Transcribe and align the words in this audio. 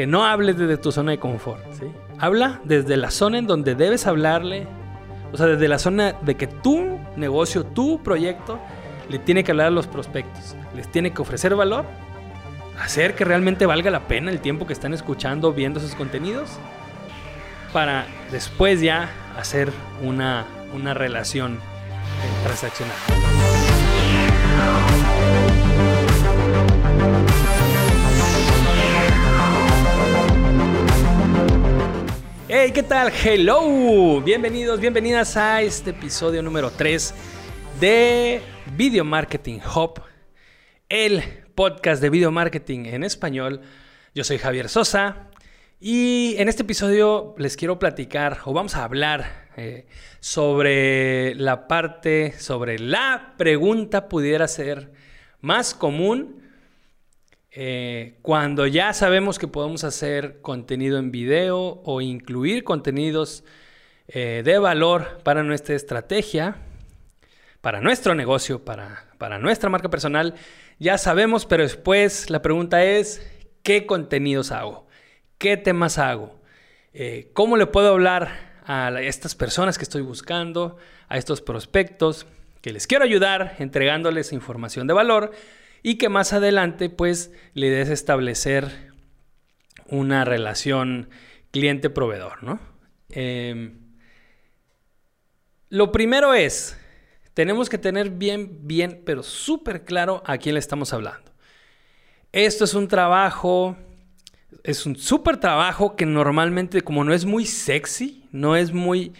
que 0.00 0.06
no 0.06 0.24
hables 0.24 0.56
desde 0.56 0.78
tu 0.78 0.92
zona 0.92 1.10
de 1.10 1.18
confort. 1.18 1.60
¿sí? 1.74 1.84
Habla 2.18 2.62
desde 2.64 2.96
la 2.96 3.10
zona 3.10 3.36
en 3.36 3.46
donde 3.46 3.74
debes 3.74 4.06
hablarle. 4.06 4.66
O 5.30 5.36
sea, 5.36 5.44
desde 5.44 5.68
la 5.68 5.78
zona 5.78 6.14
de 6.22 6.36
que 6.36 6.46
tu 6.46 6.98
negocio, 7.16 7.66
tu 7.66 8.02
proyecto, 8.02 8.58
le 9.10 9.18
tiene 9.18 9.44
que 9.44 9.50
hablar 9.50 9.66
a 9.66 9.70
los 9.70 9.86
prospectos. 9.86 10.56
Les 10.74 10.90
tiene 10.90 11.12
que 11.12 11.20
ofrecer 11.20 11.54
valor. 11.54 11.84
Hacer 12.80 13.14
que 13.14 13.26
realmente 13.26 13.66
valga 13.66 13.90
la 13.90 14.08
pena 14.08 14.30
el 14.30 14.40
tiempo 14.40 14.66
que 14.66 14.72
están 14.72 14.94
escuchando, 14.94 15.52
viendo 15.52 15.80
esos 15.80 15.94
contenidos. 15.94 16.48
Para 17.74 18.06
después 18.32 18.80
ya 18.80 19.10
hacer 19.36 19.70
una, 20.02 20.46
una 20.72 20.94
relación 20.94 21.58
transaccional. 22.42 22.96
Hey, 32.52 32.72
¿qué 32.72 32.82
tal? 32.82 33.12
Hello. 33.12 34.20
Bienvenidos, 34.20 34.80
bienvenidas 34.80 35.36
a 35.36 35.62
este 35.62 35.90
episodio 35.90 36.42
número 36.42 36.72
3 36.72 37.14
de 37.78 38.42
Video 38.76 39.04
Marketing 39.04 39.60
Hub, 39.60 40.02
el 40.88 41.22
podcast 41.54 42.02
de 42.02 42.10
video 42.10 42.32
marketing 42.32 42.86
en 42.86 43.04
español. 43.04 43.60
Yo 44.16 44.24
soy 44.24 44.38
Javier 44.38 44.68
Sosa 44.68 45.30
y 45.78 46.34
en 46.38 46.48
este 46.48 46.64
episodio 46.64 47.36
les 47.38 47.56
quiero 47.56 47.78
platicar 47.78 48.38
o 48.44 48.52
vamos 48.52 48.74
a 48.74 48.82
hablar 48.82 49.46
eh, 49.56 49.86
sobre 50.18 51.36
la 51.36 51.68
parte, 51.68 52.34
sobre 52.36 52.80
la 52.80 53.34
pregunta 53.38 54.08
pudiera 54.08 54.48
ser 54.48 54.90
más 55.40 55.72
común 55.72 56.39
eh, 57.52 58.18
cuando 58.22 58.66
ya 58.66 58.92
sabemos 58.92 59.38
que 59.38 59.48
podemos 59.48 59.82
hacer 59.82 60.40
contenido 60.40 60.98
en 60.98 61.10
video 61.10 61.82
o 61.84 62.00
incluir 62.00 62.62
contenidos 62.62 63.44
eh, 64.06 64.42
de 64.44 64.58
valor 64.58 65.18
para 65.24 65.42
nuestra 65.42 65.74
estrategia, 65.74 66.56
para 67.60 67.80
nuestro 67.80 68.14
negocio, 68.14 68.64
para, 68.64 69.06
para 69.18 69.38
nuestra 69.38 69.68
marca 69.68 69.90
personal, 69.90 70.34
ya 70.78 70.96
sabemos, 70.96 71.44
pero 71.44 71.64
después 71.64 72.30
la 72.30 72.40
pregunta 72.40 72.84
es, 72.84 73.26
¿qué 73.62 73.84
contenidos 73.84 74.52
hago? 74.52 74.86
¿Qué 75.38 75.56
temas 75.56 75.98
hago? 75.98 76.40
Eh, 76.94 77.30
¿Cómo 77.34 77.56
le 77.56 77.66
puedo 77.66 77.88
hablar 77.88 78.60
a 78.64 79.00
estas 79.00 79.34
personas 79.34 79.76
que 79.76 79.84
estoy 79.84 80.02
buscando, 80.02 80.76
a 81.08 81.18
estos 81.18 81.42
prospectos, 81.42 82.26
que 82.62 82.72
les 82.72 82.86
quiero 82.86 83.04
ayudar 83.04 83.56
entregándoles 83.58 84.32
información 84.32 84.86
de 84.86 84.94
valor? 84.94 85.32
Y 85.82 85.96
que 85.96 86.08
más 86.08 86.32
adelante 86.32 86.90
pues 86.90 87.32
le 87.54 87.70
des 87.70 87.88
establecer 87.88 88.90
una 89.86 90.24
relación 90.24 91.08
cliente-proveedor, 91.50 92.42
¿no? 92.42 92.60
Em, 93.10 93.78
lo 95.68 95.92
primero 95.92 96.34
es, 96.34 96.78
tenemos 97.34 97.68
que 97.68 97.78
tener 97.78 98.10
bien, 98.10 98.66
bien, 98.66 99.02
pero 99.04 99.22
súper 99.22 99.84
claro 99.84 100.22
a 100.26 100.38
quién 100.38 100.54
le 100.54 100.60
estamos 100.60 100.92
hablando. 100.92 101.32
Esto 102.32 102.64
es 102.64 102.74
un 102.74 102.86
trabajo, 102.86 103.76
es 104.62 104.86
un 104.86 104.96
súper 104.96 105.38
trabajo 105.38 105.96
que 105.96 106.06
normalmente 106.06 106.82
como 106.82 107.02
no 107.04 107.12
es 107.12 107.24
muy 107.24 107.46
sexy, 107.46 108.24
no 108.30 108.56
es 108.56 108.72
muy 108.72 109.12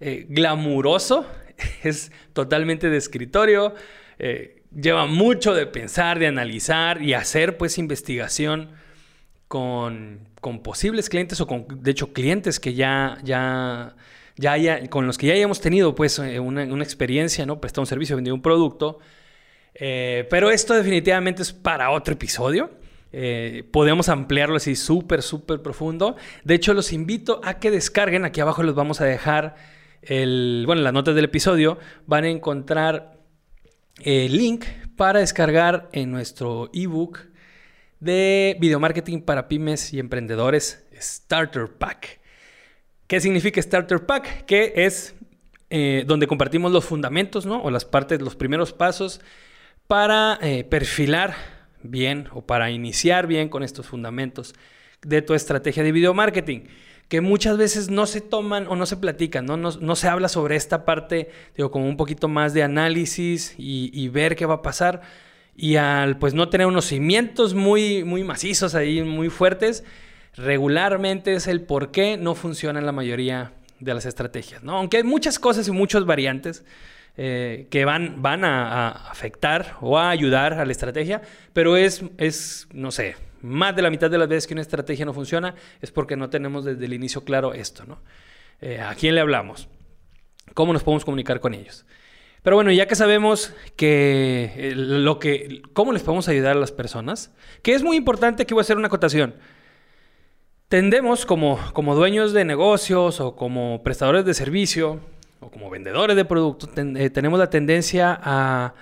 eh, 0.00 0.26
glamuroso, 0.28 1.26
es 1.82 2.12
totalmente 2.32 2.90
de 2.90 2.96
escritorio. 2.96 3.74
Eh, 4.18 4.61
lleva 4.74 5.06
mucho 5.06 5.54
de 5.54 5.66
pensar, 5.66 6.18
de 6.18 6.26
analizar 6.26 7.02
y 7.02 7.14
hacer 7.14 7.56
pues 7.56 7.78
investigación 7.78 8.70
con, 9.48 10.28
posibles 10.62 11.08
clientes 11.08 11.40
o 11.40 11.46
con, 11.46 11.66
de 11.68 11.90
hecho, 11.90 12.12
clientes 12.12 12.58
que 12.58 12.74
ya, 12.74 13.18
ya, 13.22 13.94
ya 14.36 14.52
haya, 14.52 14.88
con 14.88 15.06
los 15.06 15.18
que 15.18 15.26
ya 15.26 15.34
hayamos 15.34 15.60
tenido 15.60 15.94
pues 15.94 16.18
eh, 16.18 16.40
una, 16.40 16.64
experiencia, 16.82 17.44
¿no? 17.44 17.60
Prestado 17.60 17.82
un 17.82 17.86
servicio, 17.86 18.16
vendido 18.16 18.34
un 18.34 18.42
producto. 18.42 18.98
Eh, 19.74 20.26
pero 20.30 20.50
esto 20.50 20.74
definitivamente 20.74 21.42
es 21.42 21.52
para 21.52 21.90
otro 21.90 22.14
episodio. 22.14 22.70
Eh, 23.12 23.68
podemos 23.70 24.08
ampliarlo 24.08 24.56
así 24.56 24.74
súper, 24.74 25.20
súper 25.20 25.60
profundo. 25.60 26.16
De 26.44 26.54
hecho, 26.54 26.72
los 26.72 26.92
invito 26.92 27.42
a 27.44 27.58
que 27.58 27.70
descarguen. 27.70 28.24
Aquí 28.24 28.40
abajo 28.40 28.62
les 28.62 28.74
vamos 28.74 29.02
a 29.02 29.04
dejar 29.04 29.56
el, 30.00 30.64
bueno, 30.66 30.80
las 30.80 30.94
notas 30.94 31.14
del 31.14 31.26
episodio. 31.26 31.78
Van 32.06 32.24
a 32.24 32.28
encontrar 32.28 33.21
el 34.00 34.36
link 34.36 34.64
para 34.96 35.20
descargar 35.20 35.88
en 35.92 36.10
nuestro 36.10 36.70
ebook 36.72 37.20
de 38.00 38.56
video 38.60 38.80
marketing 38.80 39.20
para 39.20 39.48
pymes 39.48 39.92
y 39.92 39.98
emprendedores 39.98 40.84
Starter 41.00 41.68
Pack. 41.68 42.20
¿Qué 43.06 43.20
significa 43.20 43.60
Starter 43.60 44.06
Pack? 44.06 44.44
Que 44.44 44.72
es 44.76 45.14
eh, 45.70 46.04
donde 46.06 46.26
compartimos 46.26 46.72
los 46.72 46.84
fundamentos, 46.84 47.46
¿no? 47.46 47.62
O 47.62 47.70
las 47.70 47.84
partes, 47.84 48.20
los 48.20 48.36
primeros 48.36 48.72
pasos 48.72 49.20
para 49.86 50.38
eh, 50.42 50.64
perfilar 50.64 51.34
bien 51.82 52.28
o 52.32 52.46
para 52.46 52.70
iniciar 52.70 53.26
bien 53.26 53.48
con 53.48 53.62
estos 53.62 53.86
fundamentos 53.86 54.54
de 55.02 55.22
tu 55.22 55.34
estrategia 55.34 55.82
de 55.82 55.92
video 55.92 56.14
marketing 56.14 56.62
que 57.12 57.20
muchas 57.20 57.58
veces 57.58 57.90
no 57.90 58.06
se 58.06 58.22
toman 58.22 58.66
o 58.68 58.74
no 58.74 58.86
se 58.86 58.96
platican, 58.96 59.44
¿no? 59.44 59.58
No, 59.58 59.96
se 59.96 60.08
habla 60.08 60.28
sobre 60.28 60.56
esta 60.56 60.86
parte, 60.86 61.28
digo, 61.54 61.70
como 61.70 61.86
un 61.86 61.98
poquito 61.98 62.26
más 62.26 62.54
de 62.54 62.62
análisis 62.62 63.54
y, 63.58 64.08
ver 64.08 64.34
qué 64.34 64.46
va 64.46 64.54
a 64.54 64.62
pasar. 64.62 65.02
Y 65.54 65.76
al 65.76 66.16
pues 66.16 66.32
no 66.32 66.48
tener 66.48 66.66
unos 66.66 66.86
cimientos 66.86 67.52
muy, 67.52 68.02
muy 68.02 68.24
macizos 68.24 68.74
ahí, 68.74 69.02
muy 69.02 69.28
fuertes, 69.28 69.84
regularmente 70.36 71.34
es 71.34 71.48
el 71.48 71.60
por 71.60 71.90
qué 71.90 72.16
no 72.16 72.34
funcionan 72.34 72.86
la 72.86 72.92
mayoría 72.92 73.52
de 73.78 73.92
las 73.92 74.06
estrategias, 74.06 74.62
¿no? 74.62 74.78
Aunque 74.78 74.96
hay 74.96 75.02
muchas 75.02 75.38
cosas 75.38 75.68
y 75.68 75.70
muchas 75.70 76.06
variantes 76.06 76.64
eh, 77.18 77.66
que 77.68 77.84
van, 77.84 78.22
van 78.22 78.42
a, 78.42 78.88
a, 78.88 79.10
afectar 79.10 79.76
o 79.82 79.98
a 79.98 80.08
ayudar 80.08 80.54
a 80.54 80.64
la 80.64 80.72
estrategia, 80.72 81.20
pero 81.52 81.76
es, 81.76 82.04
es, 82.16 82.68
no 82.72 82.90
sé, 82.90 83.16
más 83.42 83.76
de 83.76 83.82
la 83.82 83.90
mitad 83.90 84.10
de 84.10 84.18
las 84.18 84.28
veces 84.28 84.46
que 84.46 84.54
una 84.54 84.62
estrategia 84.62 85.04
no 85.04 85.12
funciona 85.12 85.54
es 85.80 85.90
porque 85.90 86.16
no 86.16 86.30
tenemos 86.30 86.64
desde 86.64 86.84
el 86.84 86.92
inicio 86.92 87.24
claro 87.24 87.52
esto, 87.54 87.84
¿no? 87.84 88.00
Eh, 88.60 88.80
¿A 88.80 88.94
quién 88.94 89.14
le 89.14 89.20
hablamos? 89.20 89.68
¿Cómo 90.54 90.72
nos 90.72 90.82
podemos 90.82 91.04
comunicar 91.04 91.40
con 91.40 91.54
ellos? 91.54 91.84
Pero 92.42 92.56
bueno, 92.56 92.72
ya 92.72 92.86
que 92.86 92.96
sabemos 92.96 93.54
que 93.76 94.52
eh, 94.56 94.72
lo 94.74 95.18
que, 95.18 95.62
cómo 95.72 95.92
les 95.92 96.02
podemos 96.02 96.28
ayudar 96.28 96.56
a 96.56 96.60
las 96.60 96.72
personas, 96.72 97.32
que 97.62 97.74
es 97.74 97.82
muy 97.82 97.96
importante, 97.96 98.46
que 98.46 98.54
voy 98.54 98.60
a 98.60 98.62
hacer 98.62 98.76
una 98.76 98.88
acotación. 98.88 99.34
Tendemos 100.68 101.26
como, 101.26 101.58
como 101.72 101.94
dueños 101.94 102.32
de 102.32 102.44
negocios 102.44 103.20
o 103.20 103.36
como 103.36 103.82
prestadores 103.82 104.24
de 104.24 104.34
servicio 104.34 105.00
o 105.40 105.50
como 105.50 105.70
vendedores 105.70 106.16
de 106.16 106.24
productos, 106.24 106.70
eh, 106.76 107.10
tenemos 107.10 107.38
la 107.38 107.50
tendencia 107.50 108.18
a 108.22 108.74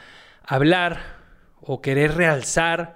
hablar 0.42 1.18
o 1.60 1.82
querer 1.82 2.14
realzar 2.14 2.94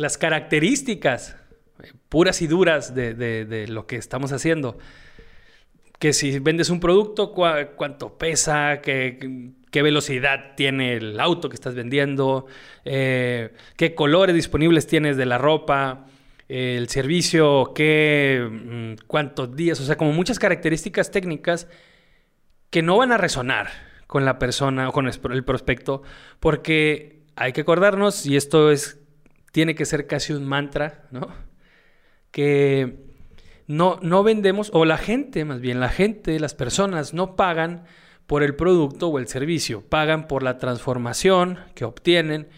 las 0.00 0.18
características 0.18 1.36
eh, 1.82 1.92
puras 2.08 2.42
y 2.42 2.46
duras 2.46 2.94
de, 2.94 3.66
lo 3.68 3.86
que 3.86 3.96
estamos 3.96 4.32
haciendo. 4.32 4.78
Que 5.98 6.12
si 6.12 6.38
vendes 6.38 6.70
un 6.70 6.80
producto, 6.80 7.32
cuánto 7.32 8.16
pesa, 8.16 8.80
qué, 8.80 9.52
velocidad 9.72 10.54
tiene 10.56 10.94
el 10.94 11.20
auto 11.20 11.48
que 11.48 11.54
estás 11.54 11.74
vendiendo, 11.74 12.46
eh, 12.84 13.52
qué 13.76 13.94
colores 13.94 14.34
disponibles 14.34 14.86
tienes 14.86 15.16
de 15.18 15.26
la 15.26 15.36
ropa, 15.36 16.06
el 16.48 16.88
servicio, 16.88 17.72
qué, 17.74 18.48
mm, 18.50 19.06
cuántos 19.06 19.54
días, 19.54 19.78
o 19.80 19.84
sea, 19.84 19.96
como 19.96 20.12
muchas 20.12 20.38
características 20.38 21.10
técnicas 21.10 21.68
que 22.70 22.82
no 22.82 22.96
van 22.96 23.12
a 23.12 23.18
resonar 23.18 23.68
con 24.06 24.24
la 24.24 24.38
persona 24.38 24.88
o 24.88 24.92
con 24.92 25.06
el 25.06 25.44
prospecto, 25.44 26.02
porque 26.40 27.20
hay 27.36 27.52
que 27.52 27.60
acordarnos, 27.60 28.26
y 28.26 28.36
esto 28.36 28.70
es 28.70 28.99
tiene 29.52 29.74
que 29.74 29.86
ser 29.86 30.06
casi 30.06 30.32
un 30.32 30.46
mantra, 30.46 31.06
¿no? 31.10 31.28
Que 32.30 33.06
no, 33.66 33.98
no 34.02 34.22
vendemos, 34.22 34.70
o 34.72 34.84
la 34.84 34.98
gente, 34.98 35.44
más 35.44 35.60
bien, 35.60 35.80
la 35.80 35.88
gente, 35.88 36.38
las 36.40 36.54
personas 36.54 37.14
no 37.14 37.36
pagan 37.36 37.84
por 38.26 38.42
el 38.42 38.54
producto 38.54 39.08
o 39.08 39.18
el 39.18 39.26
servicio, 39.26 39.82
pagan 39.82 40.28
por 40.28 40.42
la 40.42 40.58
transformación 40.58 41.58
que 41.74 41.84
obtienen 41.84 42.48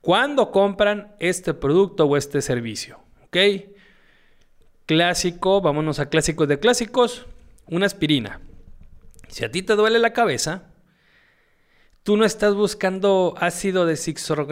cuando 0.00 0.50
compran 0.50 1.14
este 1.18 1.54
producto 1.54 2.04
o 2.04 2.16
este 2.18 2.42
servicio, 2.42 3.00
¿ok? 3.24 3.36
Clásico, 4.84 5.62
vámonos 5.62 5.98
a 5.98 6.10
clásicos 6.10 6.46
de 6.46 6.58
clásicos, 6.58 7.26
una 7.68 7.86
aspirina. 7.86 8.42
Si 9.28 9.46
a 9.46 9.50
ti 9.50 9.62
te 9.62 9.76
duele 9.76 9.98
la 9.98 10.12
cabeza, 10.12 10.73
tú 12.04 12.16
no 12.16 12.24
estás 12.24 12.54
buscando 12.54 13.34
ácido 13.38 13.86
de 13.86 13.98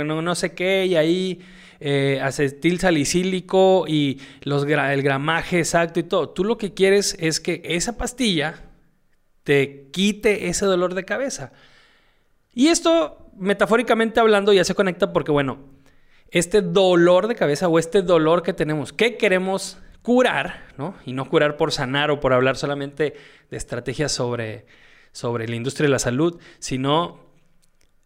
no, 0.04 0.22
no 0.22 0.34
sé 0.34 0.54
qué 0.54 0.86
y 0.86 0.96
ahí 0.96 1.40
eh, 1.80 2.18
acetil 2.22 2.80
salicílico 2.80 3.84
y 3.86 4.20
los 4.42 4.64
el 4.64 5.02
gramaje 5.02 5.58
exacto 5.58 6.00
y 6.00 6.02
todo. 6.02 6.30
Tú 6.30 6.44
lo 6.44 6.58
que 6.58 6.74
quieres 6.74 7.16
es 7.20 7.40
que 7.40 7.60
esa 7.64 7.96
pastilla 7.96 8.64
te 9.44 9.90
quite 9.92 10.48
ese 10.48 10.64
dolor 10.64 10.94
de 10.94 11.04
cabeza. 11.04 11.52
Y 12.54 12.68
esto, 12.68 13.30
metafóricamente 13.36 14.20
hablando, 14.20 14.52
ya 14.52 14.64
se 14.64 14.74
conecta 14.74 15.12
porque, 15.12 15.32
bueno, 15.32 15.58
este 16.30 16.62
dolor 16.62 17.28
de 17.28 17.34
cabeza 17.34 17.68
o 17.68 17.78
este 17.78 18.00
dolor 18.00 18.42
que 18.42 18.54
tenemos, 18.54 18.92
¿qué 18.92 19.16
queremos 19.18 19.78
curar, 20.00 20.68
¿no? 20.78 20.94
Y 21.04 21.12
no 21.12 21.28
curar 21.28 21.56
por 21.56 21.72
sanar 21.72 22.10
o 22.10 22.20
por 22.20 22.32
hablar 22.32 22.56
solamente 22.56 23.14
de 23.50 23.56
estrategias 23.56 24.12
sobre, 24.12 24.66
sobre 25.12 25.48
la 25.48 25.56
industria 25.56 25.86
de 25.86 25.92
la 25.92 25.98
salud, 25.98 26.40
sino 26.58 27.31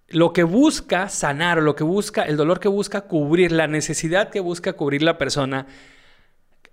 lo 0.09 0.33
que 0.33 0.45
busca 0.45 1.09
sanar, 1.09 1.63
lo 1.63 1.75
que 1.75 1.85
busca, 1.85 2.23
el 2.23 2.37
dolor 2.37 2.61
que 2.61 2.69
busca 2.69 3.03
cubrir, 3.03 3.53
la 3.53 3.67
necesidad 3.67 4.31
que 4.31 4.41
busca 4.41 4.75
cubrir 4.75 5.03
la 5.03 5.19
persona 5.19 5.67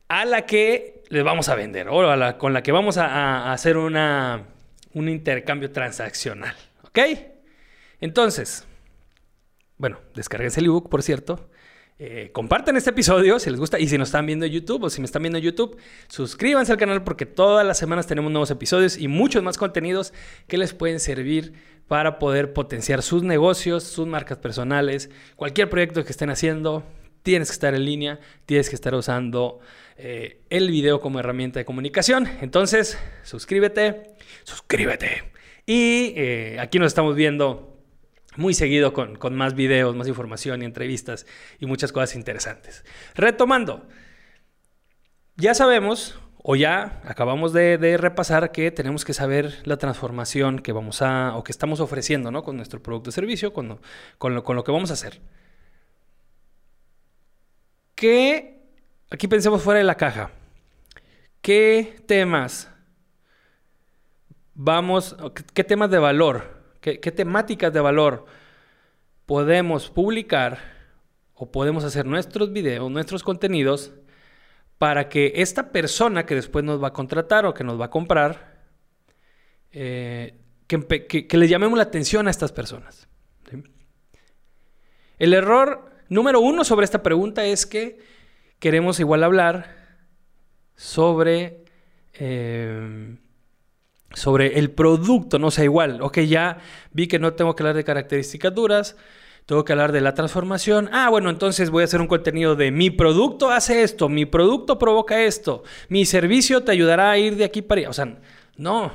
a 0.07 0.25
la 0.25 0.45
que 0.45 1.03
le 1.09 1.23
vamos 1.23 1.49
a 1.49 1.55
vender 1.55 1.87
o 1.89 2.37
con 2.37 2.53
la 2.53 2.61
que 2.61 2.71
vamos 2.71 2.97
a, 2.97 3.51
hacer 3.51 3.77
una, 3.77 4.43
un 4.93 5.09
intercambio 5.09 5.71
transaccional. 5.71 6.55
¿Ok? 6.83 6.99
Entonces, 7.99 8.65
bueno, 9.77 9.97
descarguense 10.13 10.59
el 10.59 10.67
ebook, 10.67 10.89
por 10.89 11.01
cierto. 11.01 11.49
Eh, 11.99 12.31
compartan 12.33 12.75
este 12.75 12.89
episodio 12.89 13.39
si 13.39 13.49
les 13.49 13.59
gusta 13.59 13.79
y 13.79 13.87
si 13.87 13.97
nos 13.97 14.09
están 14.09 14.25
viendo 14.25 14.45
en 14.45 14.51
YouTube 14.51 14.83
o 14.83 14.89
si 14.89 14.99
me 14.99 15.05
están 15.05 15.21
viendo 15.21 15.37
en 15.37 15.45
YouTube, 15.45 15.77
suscríbanse 16.07 16.71
al 16.71 16.77
canal 16.77 17.03
porque 17.03 17.25
todas 17.25 17.65
las 17.65 17.77
semanas 17.77 18.07
tenemos 18.07 18.31
nuevos 18.31 18.49
episodios 18.51 18.97
y 18.97 19.07
muchos 19.07 19.43
más 19.43 19.57
contenidos 19.57 20.11
que 20.47 20.57
les 20.57 20.73
pueden 20.73 20.99
servir 20.99 21.53
para 21.87 22.19
poder 22.19 22.53
potenciar 22.53 23.01
sus 23.01 23.23
negocios, 23.23 23.83
sus 23.83 24.07
marcas 24.07 24.37
personales, 24.37 25.09
cualquier 25.35 25.69
proyecto 25.69 26.03
que 26.03 26.11
estén 26.11 26.29
haciendo. 26.29 26.83
Tienes 27.21 27.49
que 27.49 27.53
estar 27.53 27.73
en 27.73 27.85
línea, 27.85 28.19
tienes 28.45 28.69
que 28.69 28.75
estar 28.75 28.93
usando 28.95 29.59
eh, 29.97 30.41
el 30.49 30.69
video 30.69 30.99
como 30.99 31.19
herramienta 31.19 31.59
de 31.59 31.65
comunicación. 31.65 32.27
Entonces, 32.41 32.97
suscríbete, 33.23 34.15
suscríbete. 34.43 35.31
Y 35.65 36.13
eh, 36.17 36.57
aquí 36.59 36.79
nos 36.79 36.87
estamos 36.87 37.15
viendo 37.15 37.73
muy 38.35 38.53
seguido 38.53 38.93
con, 38.93 39.35
más 39.35 39.53
videos, 39.53 39.95
más 39.95 40.07
información 40.07 40.61
y 40.61 40.65
entrevistas 40.65 41.25
y 41.59 41.65
muchas 41.65 41.91
cosas 41.91 42.15
interesantes. 42.15 42.83
Retomando, 43.15 43.87
ya 45.35 45.53
sabemos 45.53 46.19
o 46.43 46.55
ya 46.55 47.01
acabamos 47.05 47.53
de, 47.53 47.97
repasar 47.97 48.51
que 48.51 48.69
tenemos 48.69 49.03
que 49.05 49.13
saber 49.13 49.61
la 49.65 49.77
transformación 49.77 50.59
que 50.59 50.71
vamos 50.71 51.01
a 51.01 51.35
o 51.35 51.43
que 51.43 51.51
estamos 51.51 51.79
ofreciendo 51.79 52.29
¿no? 52.29 52.43
con 52.43 52.57
nuestro 52.57 52.83
producto 52.83 53.09
o 53.09 53.13
servicio, 53.13 53.53
con, 53.53 53.79
con, 54.19 54.35
lo, 54.35 54.43
con 54.43 54.55
lo 54.55 54.63
que 54.63 54.71
vamos 54.71 54.91
a 54.91 54.93
hacer. 54.93 55.21
¿Qué? 57.95 58.61
Aquí 59.09 59.27
pensemos 59.27 59.63
fuera 59.63 59.79
de 59.79 59.85
la 59.85 59.95
caja. 59.95 60.31
¿Qué 61.41 62.03
temas 62.05 62.69
vamos, 64.53 65.15
qué 65.53 65.63
temas 65.63 65.89
de 65.89 65.97
valor 65.97 66.63
¿Qué, 66.83 66.97
temáticas 66.97 67.71
de 67.71 67.79
valor 67.79 68.25
podemos 69.25 69.89
publicar 69.89 70.59
o 71.33 71.49
podemos 71.49 71.85
hacer 71.85 72.05
nuestros 72.05 72.51
videos, 72.51 72.91
nuestros 72.91 73.23
contenidos 73.23 73.93
para 74.83 75.07
que 75.07 75.31
esta 75.37 75.71
persona 75.71 76.25
que 76.25 76.35
después 76.35 76.65
nos 76.65 76.83
va 76.83 76.89
a 76.89 76.91
contratar 76.91 77.45
o 77.45 77.53
que 77.53 77.63
nos 77.63 77.79
va 77.79 77.85
a 77.85 77.89
comprar, 77.89 78.65
eh, 79.71 80.37
que, 80.67 81.25
le 81.37 81.47
llamemos 81.47 81.77
la 81.77 81.83
atención 81.83 82.27
a 82.27 82.29
estas 82.29 82.51
personas. 82.51 83.07
El 85.17 85.33
error 85.33 85.89
número 86.09 86.41
uno 86.41 86.65
sobre 86.65 86.83
esta 86.83 87.01
pregunta 87.01 87.45
es 87.45 87.65
que 87.65 87.97
queremos 88.59 88.99
igual 88.99 89.23
hablar 89.23 89.73
sobre 90.75 91.63
eh, 92.15 93.15
sobre 94.13 94.59
el 94.59 94.69
producto, 94.71 95.39
no 95.39 95.49
sea 95.49 95.63
igual. 95.63 96.01
Ok, 96.01 96.19
ya 96.19 96.57
vi 96.91 97.07
que 97.07 97.19
no 97.19 97.35
tengo 97.35 97.55
que 97.55 97.63
hablar 97.63 97.77
de 97.77 97.85
características 97.85 98.53
duras, 98.53 98.97
tengo 99.45 99.65
que 99.65 99.73
hablar 99.73 99.91
de 99.91 100.01
la 100.01 100.13
transformación. 100.13 100.89
Ah, 100.93 101.09
bueno, 101.09 101.29
entonces 101.29 101.69
voy 101.69 101.81
a 101.81 101.85
hacer 101.85 102.01
un 102.01 102.07
contenido 102.07 102.55
de 102.55 102.71
mi 102.71 102.89
producto 102.89 103.51
hace 103.51 103.83
esto, 103.83 104.09
mi 104.09 104.25
producto 104.25 104.79
provoca 104.79 105.21
esto, 105.21 105.63
mi 105.89 106.05
servicio 106.05 106.63
te 106.63 106.71
ayudará 106.71 107.11
a 107.11 107.17
ir 107.17 107.35
de 107.35 107.43
aquí 107.43 107.61
para 107.61 107.79
allá. 107.79 107.89
O 107.89 107.93
sea, 107.93 108.17
no. 108.57 108.91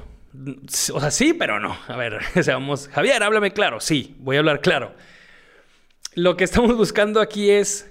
O 0.92 1.00
sea, 1.00 1.10
sí, 1.10 1.34
pero 1.34 1.58
no. 1.60 1.76
A 1.86 1.96
ver, 1.96 2.18
vamos, 2.46 2.88
Javier, 2.88 3.22
háblame 3.22 3.52
claro. 3.52 3.80
Sí, 3.80 4.16
voy 4.20 4.36
a 4.36 4.38
hablar 4.40 4.60
claro. 4.60 4.94
Lo 6.14 6.36
que 6.36 6.44
estamos 6.44 6.76
buscando 6.76 7.20
aquí 7.20 7.50
es 7.50 7.90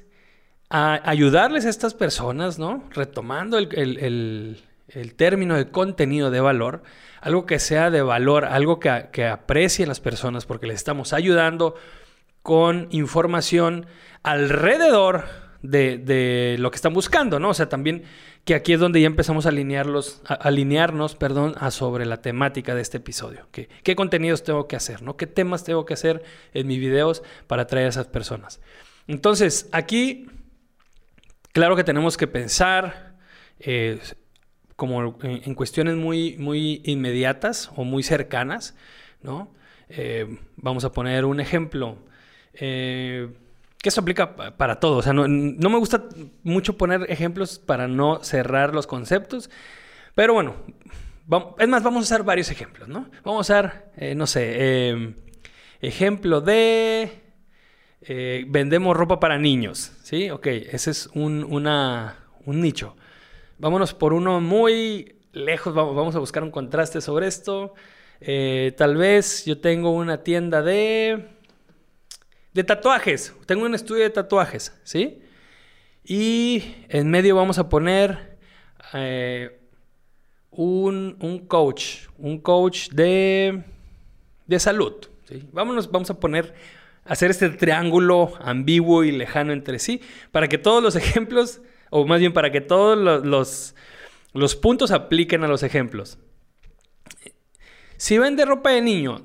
ayudarles 0.69 1.65
a 1.65 1.69
estas 1.69 1.93
personas, 1.93 2.59
¿no? 2.59 2.83
Retomando 2.91 3.57
el, 3.57 4.57
el 4.87 5.15
término 5.15 5.55
de 5.55 5.69
contenido 5.69 6.31
de 6.31 6.39
valor, 6.39 6.83
algo 7.21 7.45
que 7.45 7.59
sea 7.59 7.89
de 7.89 8.01
valor, 8.01 8.45
algo 8.45 8.79
que, 8.79 9.09
que 9.11 9.25
aprecien 9.27 9.89
las 9.89 9.99
personas 9.99 10.45
porque 10.45 10.67
les 10.67 10.77
estamos 10.77 11.13
ayudando 11.13 11.75
con 12.47 12.87
información 12.91 13.87
alrededor 14.23 15.25
de, 15.61 16.55
lo 16.59 16.71
que 16.71 16.77
están 16.77 16.93
buscando, 16.93 17.41
¿no? 17.41 17.49
O 17.49 17.53
sea, 17.53 17.67
también 17.67 18.03
que 18.45 18.55
aquí 18.55 18.71
es 18.71 18.79
donde 18.79 19.01
ya 19.01 19.07
empezamos 19.07 19.45
a, 19.45 19.49
alinearlos, 19.49 20.21
a 20.25 20.35
alinearnos 20.35 21.17
perdón, 21.17 21.55
a 21.57 21.71
sobre 21.71 22.05
la 22.05 22.21
temática 22.21 22.73
de 22.73 22.83
este 22.83 22.99
episodio. 22.99 23.49
¿Qué, 23.51 23.67
¿Qué 23.83 23.97
contenidos 23.97 24.45
tengo 24.45 24.65
que 24.65 24.77
hacer? 24.77 25.01
¿no? 25.01 25.17
¿Qué 25.17 25.27
temas 25.27 25.65
tengo 25.65 25.85
que 25.85 25.93
hacer 25.93 26.23
en 26.53 26.67
mis 26.67 26.79
videos 26.79 27.21
para 27.47 27.63
atraer 27.63 27.87
a 27.87 27.89
esas 27.89 28.07
personas? 28.07 28.61
Entonces, 29.07 29.67
aquí, 29.73 30.27
claro 31.51 31.75
que 31.75 31.83
tenemos 31.83 32.15
que 32.15 32.27
pensar, 32.27 33.17
eh, 33.59 33.99
como 34.77 35.17
en, 35.21 35.53
cuestiones 35.53 35.97
muy, 35.97 36.37
muy 36.37 36.81
inmediatas 36.85 37.71
o 37.75 37.83
muy 37.83 38.03
cercanas, 38.03 38.73
¿no? 39.21 39.53
Eh, 39.89 40.37
vamos 40.55 40.85
a 40.85 40.93
poner 40.93 41.25
un 41.25 41.41
ejemplo. 41.41 42.06
Eh, 42.59 43.29
que 43.81 43.89
eso 43.89 44.01
aplica 44.01 44.35
para 44.35 44.79
todo. 44.79 44.97
O 44.97 45.01
sea, 45.01 45.13
no, 45.13 45.27
me 45.27 45.77
gusta 45.77 46.05
mucho 46.43 46.77
poner 46.77 47.05
ejemplos 47.09 47.59
para 47.59 47.87
no 47.87 48.23
cerrar 48.23 48.73
los 48.73 48.87
conceptos. 48.87 49.49
Pero 50.15 50.33
bueno, 50.33 50.55
es 51.59 51.67
más, 51.67 51.83
vamos 51.83 51.99
a 51.99 52.03
usar 52.03 52.23
varios 52.23 52.49
ejemplos, 52.49 52.87
¿no? 52.87 53.09
Vamos 53.23 53.49
a 53.49 53.53
usar, 53.53 53.91
eh, 53.97 54.15
no 54.15 54.25
sé, 54.25 55.13
ejemplo 55.79 56.41
de... 56.41 57.21
vendemos 58.47 58.97
ropa 58.97 59.19
para 59.19 59.37
niños, 59.37 59.91
¿sí? 60.01 60.31
Ok, 60.31 60.47
ese 60.47 60.91
es 60.91 61.07
un, 61.13 61.43
una, 61.43 62.17
un 62.45 62.61
nicho. 62.61 62.95
Vámonos 63.59 63.93
por 63.93 64.13
uno 64.13 64.41
muy 64.41 65.17
lejos, 65.33 65.73
vamos 65.73 66.15
a 66.15 66.19
buscar 66.19 66.43
un 66.43 66.51
contraste 66.51 67.01
sobre 67.01 67.27
esto. 67.27 67.73
Eh, 68.19 68.73
tal 68.77 68.97
vez 68.97 69.45
yo 69.45 69.59
tengo 69.59 69.91
una 69.91 70.23
tienda 70.23 70.61
de, 70.61 71.27
de 72.57 72.63
tatuajes, 72.63 73.35
tengo 73.45 73.65
un 73.65 73.75
estudio 73.75 74.01
de 74.01 74.09
tatuajes, 74.09 74.75
¿sí? 74.83 75.21
Y 76.03 76.73
en 76.89 77.07
medio 77.07 77.35
vamos 77.35 77.59
a 77.59 77.69
poner 77.69 78.39
eh, 78.95 79.59
un, 80.49 81.45
coach, 81.47 82.07
un 82.17 82.39
coach 82.39 82.89
de, 82.89 83.63
de 84.47 84.59
salud. 84.59 84.95
¿sí? 85.25 85.47
Vámonos, 85.51 85.91
vamos 85.91 86.09
a 86.09 86.19
poner, 86.19 86.55
hacer 87.05 87.29
este 87.29 87.51
triángulo 87.51 88.33
ambiguo 88.39 89.03
y 89.03 89.11
lejano 89.11 89.53
entre 89.53 89.77
sí, 89.77 90.01
para 90.31 90.47
que 90.47 90.57
todos 90.57 90.81
los 90.81 90.95
ejemplos 91.03 91.61
o 91.91 92.07
más 92.07 92.19
bien 92.19 92.33
para 92.33 92.51
que 92.51 92.61
todos 92.61 92.97
los, 93.23 93.75
los, 94.33 94.55
puntos 94.55 94.89
apliquen 94.89 95.43
a 95.43 95.47
los 95.47 95.61
ejemplos. 95.61 96.17
Si 97.97 98.17
vende 98.17 98.45
ropa 98.45 98.71
de 98.71 98.81
niño, 98.81 99.21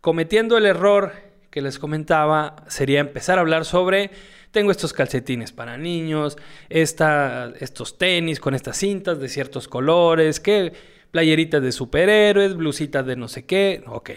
cometiendo 0.00 0.56
el 0.56 0.64
error 0.64 1.31
que 1.52 1.62
les 1.62 1.78
comentaba, 1.78 2.56
sería 2.66 2.98
empezar 2.98 3.38
a 3.38 3.42
hablar 3.42 3.66
sobre, 3.66 4.10
tengo 4.50 4.70
estos 4.70 4.92
calcetines 4.92 5.52
para 5.52 5.76
niños, 5.76 6.38
estos 6.70 7.98
tenis 7.98 8.40
con 8.40 8.54
estas 8.54 8.78
cintas 8.78 9.20
de 9.20 9.28
ciertos 9.28 9.68
colores, 9.68 10.40
que 10.40 10.72
playeritas 11.10 11.62
de 11.62 11.70
superhéroes, 11.70 12.56
blusitas 12.56 13.06
de 13.06 13.16
no 13.16 13.28
sé 13.28 13.44
qué, 13.44 13.84
ok. 13.86 14.10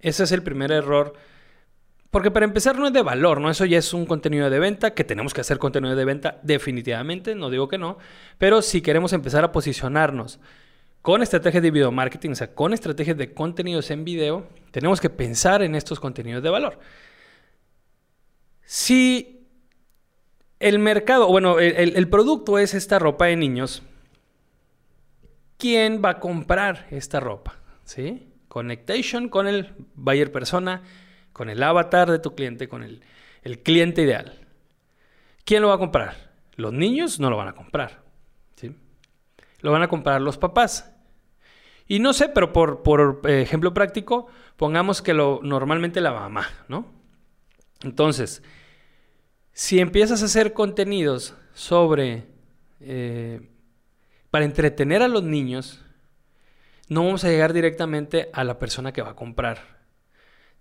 Ese 0.00 0.24
es 0.24 0.30
el 0.32 0.42
primer 0.42 0.70
error 0.70 1.14
porque 2.10 2.30
para 2.30 2.44
empezar 2.44 2.78
no 2.78 2.86
es 2.86 2.92
de 2.92 3.00
valor, 3.00 3.40
¿no? 3.40 3.48
Eso 3.48 3.64
ya 3.64 3.78
es 3.78 3.94
un 3.94 4.04
contenido 4.04 4.50
de 4.50 4.58
venta, 4.58 4.92
que 4.92 5.02
tenemos 5.02 5.32
que 5.32 5.40
hacer 5.40 5.56
contenido 5.58 5.96
de 5.96 6.04
venta 6.04 6.38
definitivamente, 6.42 7.34
no 7.34 7.48
digo 7.48 7.68
que 7.68 7.78
no, 7.78 7.96
pero 8.36 8.60
si 8.60 8.82
queremos 8.82 9.14
empezar 9.14 9.42
a 9.44 9.52
posicionarnos 9.52 10.38
con 11.02 11.22
estrategias 11.22 11.62
de 11.62 11.70
video 11.70 11.92
marketing, 11.92 12.30
o 12.30 12.34
sea, 12.34 12.54
con 12.54 12.72
estrategias 12.72 13.16
de 13.16 13.34
contenidos 13.34 13.90
en 13.90 14.04
video, 14.04 14.48
tenemos 14.70 15.00
que 15.00 15.10
pensar 15.10 15.62
en 15.62 15.74
estos 15.74 16.00
contenidos 16.00 16.42
de 16.42 16.50
valor. 16.50 16.78
Si 18.64 19.46
el 20.60 20.78
mercado, 20.78 21.26
bueno, 21.26 21.58
el, 21.58 21.96
el 21.96 22.08
producto 22.08 22.58
es 22.58 22.72
esta 22.72 22.98
ropa 22.98 23.26
de 23.26 23.36
niños, 23.36 23.82
¿quién 25.58 26.00
va 26.02 26.10
a 26.10 26.20
comprar 26.20 26.86
esta 26.90 27.20
ropa? 27.20 27.58
¿Sí? 27.84 28.28
Connectation 28.48 29.28
con 29.28 29.48
el 29.48 29.74
buyer 29.94 30.30
persona 30.30 30.82
con 31.32 31.48
el 31.50 31.62
avatar 31.62 32.10
de 32.10 32.18
tu 32.18 32.34
cliente, 32.34 32.68
con 32.68 32.82
el, 32.82 33.02
cliente 33.62 34.02
ideal. 34.02 34.38
¿Quién 35.44 35.62
lo 35.62 35.68
va 35.68 35.74
a 35.74 35.78
comprar? 35.78 36.30
Los 36.56 36.72
niños 36.72 37.18
no 37.18 37.30
lo 37.30 37.36
van 37.36 37.48
a 37.48 37.54
comprar. 37.54 38.02
¿sí? 38.54 38.74
Lo 39.60 39.72
van 39.72 39.82
a 39.82 39.88
comprar 39.88 40.20
los 40.20 40.38
papás. 40.38 40.91
Y 41.86 41.98
no 41.98 42.12
sé, 42.12 42.28
pero 42.28 42.52
por, 42.52 42.82
por 42.82 43.20
eh, 43.24 43.42
ejemplo 43.42 43.74
práctico, 43.74 44.26
pongamos 44.56 45.02
que 45.02 45.14
lo 45.14 45.40
normalmente 45.42 46.00
la 46.00 46.12
mamá, 46.12 46.48
¿no? 46.68 46.86
Entonces, 47.82 48.42
si 49.52 49.80
empiezas 49.80 50.22
a 50.22 50.26
hacer 50.26 50.52
contenidos 50.52 51.34
sobre 51.52 52.26
eh, 52.80 53.48
para 54.30 54.44
entretener 54.44 55.02
a 55.02 55.08
los 55.08 55.22
niños, 55.22 55.84
no 56.88 57.04
vamos 57.04 57.24
a 57.24 57.28
llegar 57.28 57.52
directamente 57.52 58.30
a 58.32 58.44
la 58.44 58.58
persona 58.58 58.92
que 58.92 59.02
va 59.02 59.10
a 59.10 59.16
comprar. 59.16 59.82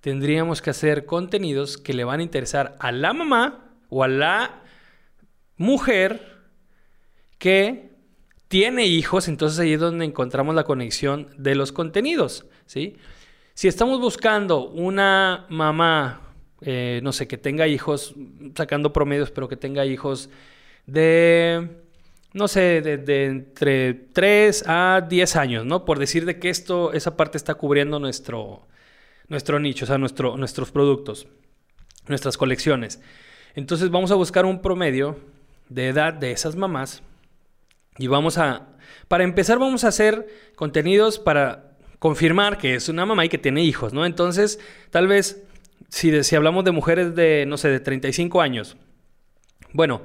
Tendríamos 0.01 0.61
que 0.61 0.71
hacer 0.71 1.05
contenidos 1.05 1.77
que 1.77 1.93
le 1.93 2.03
van 2.03 2.19
a 2.19 2.23
interesar 2.23 2.75
a 2.79 2.91
la 2.91 3.13
mamá 3.13 3.75
o 3.89 4.03
a 4.03 4.07
la 4.07 4.63
mujer 5.57 6.39
que 7.37 7.90
tiene 8.51 8.85
hijos, 8.85 9.29
entonces 9.29 9.57
ahí 9.59 9.71
es 9.71 9.79
donde 9.79 10.03
encontramos 10.03 10.53
la 10.55 10.65
conexión 10.65 11.29
de 11.37 11.55
los 11.55 11.71
contenidos, 11.71 12.45
¿sí? 12.65 12.97
Si 13.53 13.69
estamos 13.69 14.01
buscando 14.01 14.67
una 14.67 15.45
mamá, 15.47 16.33
eh, 16.59 16.99
no 17.01 17.13
sé, 17.13 17.29
que 17.29 17.37
tenga 17.37 17.69
hijos, 17.69 18.13
sacando 18.53 18.91
promedios, 18.91 19.31
pero 19.31 19.47
que 19.47 19.55
tenga 19.55 19.85
hijos 19.85 20.29
de 20.85 21.81
no 22.33 22.49
sé, 22.49 22.81
de, 22.81 23.25
entre 23.25 23.93
3 23.93 24.65
a 24.67 25.07
10 25.07 25.35
años, 25.37 25.65
¿no? 25.65 25.85
Por 25.85 25.97
decir 25.97 26.25
de 26.25 26.37
que 26.37 26.49
esto, 26.49 26.91
esa 26.91 27.15
parte 27.15 27.37
está 27.37 27.53
cubriendo 27.55 27.99
nuestro, 27.99 28.67
nuestro 29.29 29.61
nicho, 29.61 29.85
o 29.85 29.87
sea, 29.87 29.97
nuestro, 29.97 30.35
nuestros 30.35 30.71
productos, 30.71 31.25
nuestras 32.09 32.35
colecciones. 32.35 32.99
Entonces 33.55 33.89
vamos 33.91 34.11
a 34.11 34.15
buscar 34.15 34.45
un 34.45 34.61
promedio 34.61 35.17
de 35.69 35.87
edad 35.87 36.13
de 36.13 36.33
esas 36.33 36.57
mamás 36.57 37.01
y 37.97 38.07
vamos 38.07 38.37
a, 38.37 38.67
para 39.07 39.23
empezar 39.23 39.59
vamos 39.59 39.83
a 39.83 39.89
hacer 39.89 40.27
contenidos 40.55 41.19
para 41.19 41.71
confirmar 41.99 42.57
que 42.57 42.75
es 42.75 42.89
una 42.89 43.05
mamá 43.05 43.25
y 43.25 43.29
que 43.29 43.37
tiene 43.37 43.63
hijos, 43.63 43.93
¿no? 43.93 44.05
Entonces, 44.05 44.59
tal 44.89 45.07
vez, 45.07 45.43
si, 45.89 46.23
si 46.23 46.35
hablamos 46.35 46.63
de 46.65 46.71
mujeres 46.71 47.15
de, 47.15 47.45
no 47.47 47.57
sé, 47.57 47.69
de 47.69 47.79
35 47.79 48.41
años, 48.41 48.77
bueno, 49.73 50.01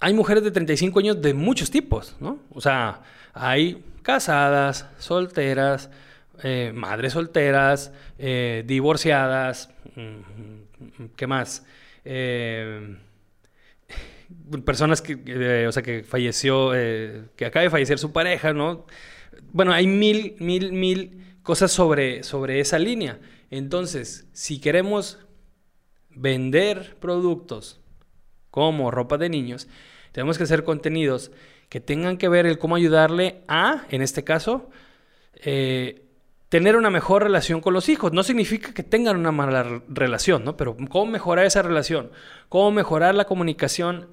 hay 0.00 0.14
mujeres 0.14 0.42
de 0.44 0.50
35 0.50 0.98
años 0.98 1.22
de 1.22 1.34
muchos 1.34 1.70
tipos, 1.70 2.16
¿no? 2.20 2.38
O 2.50 2.60
sea, 2.60 3.02
hay 3.32 3.82
casadas, 4.02 4.86
solteras, 4.98 5.90
eh, 6.42 6.72
madres 6.74 7.14
solteras, 7.14 7.92
eh, 8.18 8.62
divorciadas, 8.66 9.70
mm, 9.94 11.06
¿qué 11.16 11.26
más? 11.26 11.64
Eh, 12.04 12.96
personas 14.64 15.02
que, 15.02 15.66
o 15.66 15.72
sea, 15.72 15.82
que 15.82 16.02
falleció, 16.02 16.72
que 16.72 17.46
acaba 17.46 17.62
de 17.62 17.70
fallecer 17.70 17.98
su 17.98 18.12
pareja, 18.12 18.52
¿no? 18.52 18.86
Bueno, 19.52 19.72
hay 19.72 19.86
mil, 19.86 20.36
mil, 20.38 20.72
mil 20.72 21.38
cosas 21.42 21.70
sobre, 21.70 22.22
sobre 22.22 22.60
esa 22.60 22.78
línea. 22.78 23.20
Entonces, 23.50 24.26
si 24.32 24.60
queremos 24.60 25.18
vender 26.10 26.96
productos 27.00 27.80
como 28.50 28.90
ropa 28.90 29.18
de 29.18 29.28
niños, 29.28 29.68
tenemos 30.12 30.38
que 30.38 30.44
hacer 30.44 30.64
contenidos 30.64 31.30
que 31.68 31.80
tengan 31.80 32.16
que 32.16 32.28
ver 32.28 32.46
el 32.46 32.58
cómo 32.58 32.76
ayudarle 32.76 33.42
a, 33.48 33.84
en 33.90 34.02
este 34.02 34.24
caso, 34.24 34.70
eh, 35.34 36.06
tener 36.48 36.76
una 36.76 36.90
mejor 36.90 37.22
relación 37.22 37.60
con 37.60 37.74
los 37.74 37.88
hijos. 37.88 38.12
No 38.12 38.22
significa 38.22 38.72
que 38.72 38.82
tengan 38.82 39.16
una 39.16 39.32
mala 39.32 39.82
relación, 39.88 40.44
¿no? 40.44 40.56
Pero 40.56 40.76
cómo 40.88 41.06
mejorar 41.06 41.44
esa 41.44 41.62
relación, 41.62 42.10
cómo 42.48 42.70
mejorar 42.70 43.14
la 43.14 43.24
comunicación 43.24 44.08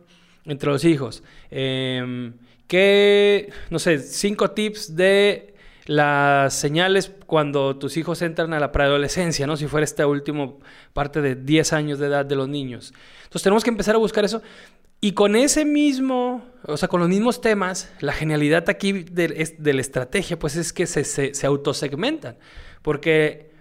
entre 0.45 0.69
los 0.69 0.83
hijos. 0.85 1.23
Eh, 1.51 2.31
¿Qué, 2.67 3.51
no 3.69 3.79
sé, 3.79 3.99
cinco 3.99 4.51
tips 4.51 4.95
de 4.95 5.53
las 5.85 6.53
señales 6.53 7.11
cuando 7.25 7.77
tus 7.77 7.97
hijos 7.97 8.21
entran 8.21 8.53
a 8.53 8.59
la 8.59 8.71
preadolescencia, 8.71 9.45
¿no? 9.47 9.57
Si 9.57 9.67
fuera 9.67 9.83
esta 9.83 10.07
última 10.07 10.53
parte 10.93 11.21
de 11.21 11.35
10 11.35 11.73
años 11.73 11.99
de 11.99 12.07
edad 12.07 12.25
de 12.25 12.35
los 12.35 12.47
niños. 12.47 12.93
Entonces 13.23 13.43
tenemos 13.43 13.63
que 13.63 13.69
empezar 13.69 13.95
a 13.95 13.99
buscar 13.99 14.23
eso. 14.23 14.41
Y 15.01 15.11
con 15.11 15.35
ese 15.35 15.65
mismo, 15.65 16.45
o 16.65 16.77
sea, 16.77 16.87
con 16.87 17.01
los 17.01 17.09
mismos 17.09 17.41
temas, 17.41 17.91
la 17.99 18.13
genialidad 18.13 18.69
aquí 18.69 18.93
de, 18.93 19.53
la 19.73 19.81
estrategia, 19.81 20.39
pues 20.39 20.55
es 20.55 20.71
que 20.71 20.87
se, 20.87 21.03
se, 21.03 21.45
autosegmentan. 21.45 22.37
Porque 22.81 23.51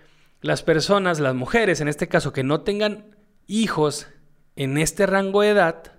las 0.40 0.62
personas, 0.62 1.18
las 1.18 1.34
mujeres 1.34 1.80
en 1.80 1.88
este 1.88 2.06
caso, 2.06 2.32
que 2.32 2.44
no 2.44 2.60
tengan 2.60 3.16
hijos 3.48 4.06
en 4.54 4.78
este 4.78 5.04
rango 5.06 5.42
de 5.42 5.48
edad, 5.48 5.92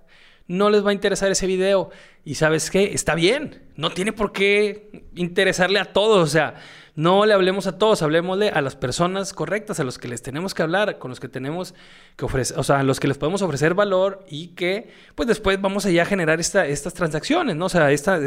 no 0.46 0.70
les 0.70 0.84
va 0.84 0.90
a 0.90 0.94
interesar 0.94 1.30
ese 1.30 1.46
video. 1.46 1.90
Y 2.24 2.36
sabes 2.36 2.70
qué, 2.70 2.92
está 2.94 3.14
bien, 3.14 3.62
no 3.76 3.90
tiene 3.90 4.12
por 4.12 4.32
qué 4.32 5.04
interesarle 5.14 5.78
a 5.78 5.92
todos. 5.92 6.22
O 6.22 6.26
sea, 6.30 6.54
no 6.96 7.26
le 7.26 7.34
hablemos 7.34 7.66
a 7.66 7.76
todos, 7.76 8.02
hablemosle 8.02 8.50
a 8.50 8.60
las 8.60 8.76
personas 8.76 9.32
correctas, 9.32 9.80
a 9.80 9.84
los 9.84 9.98
que 9.98 10.08
les 10.08 10.22
tenemos 10.22 10.54
que 10.54 10.62
hablar, 10.62 10.98
con 10.98 11.08
los 11.10 11.18
que 11.18 11.28
tenemos 11.28 11.74
que 12.16 12.24
ofrecer, 12.24 12.58
o 12.58 12.62
sea, 12.62 12.80
a 12.80 12.82
los 12.84 13.00
que 13.00 13.08
les 13.08 13.18
podemos 13.18 13.42
ofrecer 13.42 13.74
valor 13.74 14.24
y 14.28 14.48
que, 14.48 14.90
pues 15.16 15.26
después 15.26 15.60
vamos 15.60 15.86
a 15.86 16.04
generar 16.04 16.38
esta, 16.38 16.66
estas 16.66 16.94
transacciones, 16.94 17.56
¿no? 17.56 17.66
O 17.66 17.68
sea, 17.68 17.90
esta, 17.90 18.20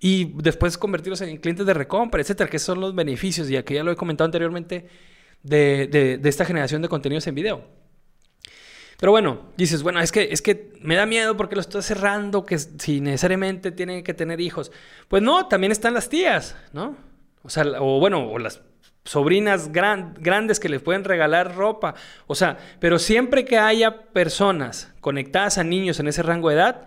y 0.00 0.32
después 0.42 0.76
convertirlos 0.76 1.20
en 1.20 1.36
clientes 1.36 1.64
de 1.66 1.74
recompra, 1.74 2.20
etcétera, 2.20 2.50
que 2.50 2.58
son 2.58 2.80
los 2.80 2.94
beneficios, 2.94 3.48
ya 3.48 3.64
que 3.64 3.74
ya 3.74 3.84
lo 3.84 3.92
he 3.92 3.96
comentado 3.96 4.26
anteriormente, 4.26 4.88
de, 5.42 6.18
de 6.20 6.28
esta 6.28 6.44
generación 6.44 6.82
de 6.82 6.88
contenidos 6.88 7.26
en 7.26 7.34
video. 7.34 7.79
Pero 9.00 9.12
bueno, 9.12 9.40
dices, 9.56 9.82
bueno, 9.82 10.00
es 10.00 10.12
que, 10.12 10.28
es 10.30 10.42
que 10.42 10.72
me 10.82 10.94
da 10.94 11.06
miedo 11.06 11.34
porque 11.34 11.54
lo 11.54 11.62
estoy 11.62 11.82
cerrando, 11.82 12.44
que 12.44 12.58
si 12.58 13.00
necesariamente 13.00 13.72
tienen 13.72 14.04
que 14.04 14.12
tener 14.12 14.40
hijos. 14.42 14.70
Pues 15.08 15.22
no, 15.22 15.46
también 15.46 15.72
están 15.72 15.94
las 15.94 16.10
tías, 16.10 16.54
¿no? 16.74 16.96
O 17.42 17.48
sea, 17.48 17.64
o 17.80 17.98
bueno, 17.98 18.30
o 18.30 18.38
las 18.38 18.60
sobrinas 19.04 19.72
grandes 19.72 20.60
que 20.60 20.68
les 20.68 20.82
pueden 20.82 21.04
regalar 21.04 21.56
ropa. 21.56 21.94
O 22.26 22.34
sea, 22.34 22.58
pero 22.78 22.98
siempre 22.98 23.46
que 23.46 23.58
haya 23.58 24.02
personas 24.12 24.92
conectadas 25.00 25.56
a 25.56 25.64
niños 25.64 25.98
en 25.98 26.08
ese 26.08 26.22
rango 26.22 26.50
de 26.50 26.56
edad, 26.56 26.86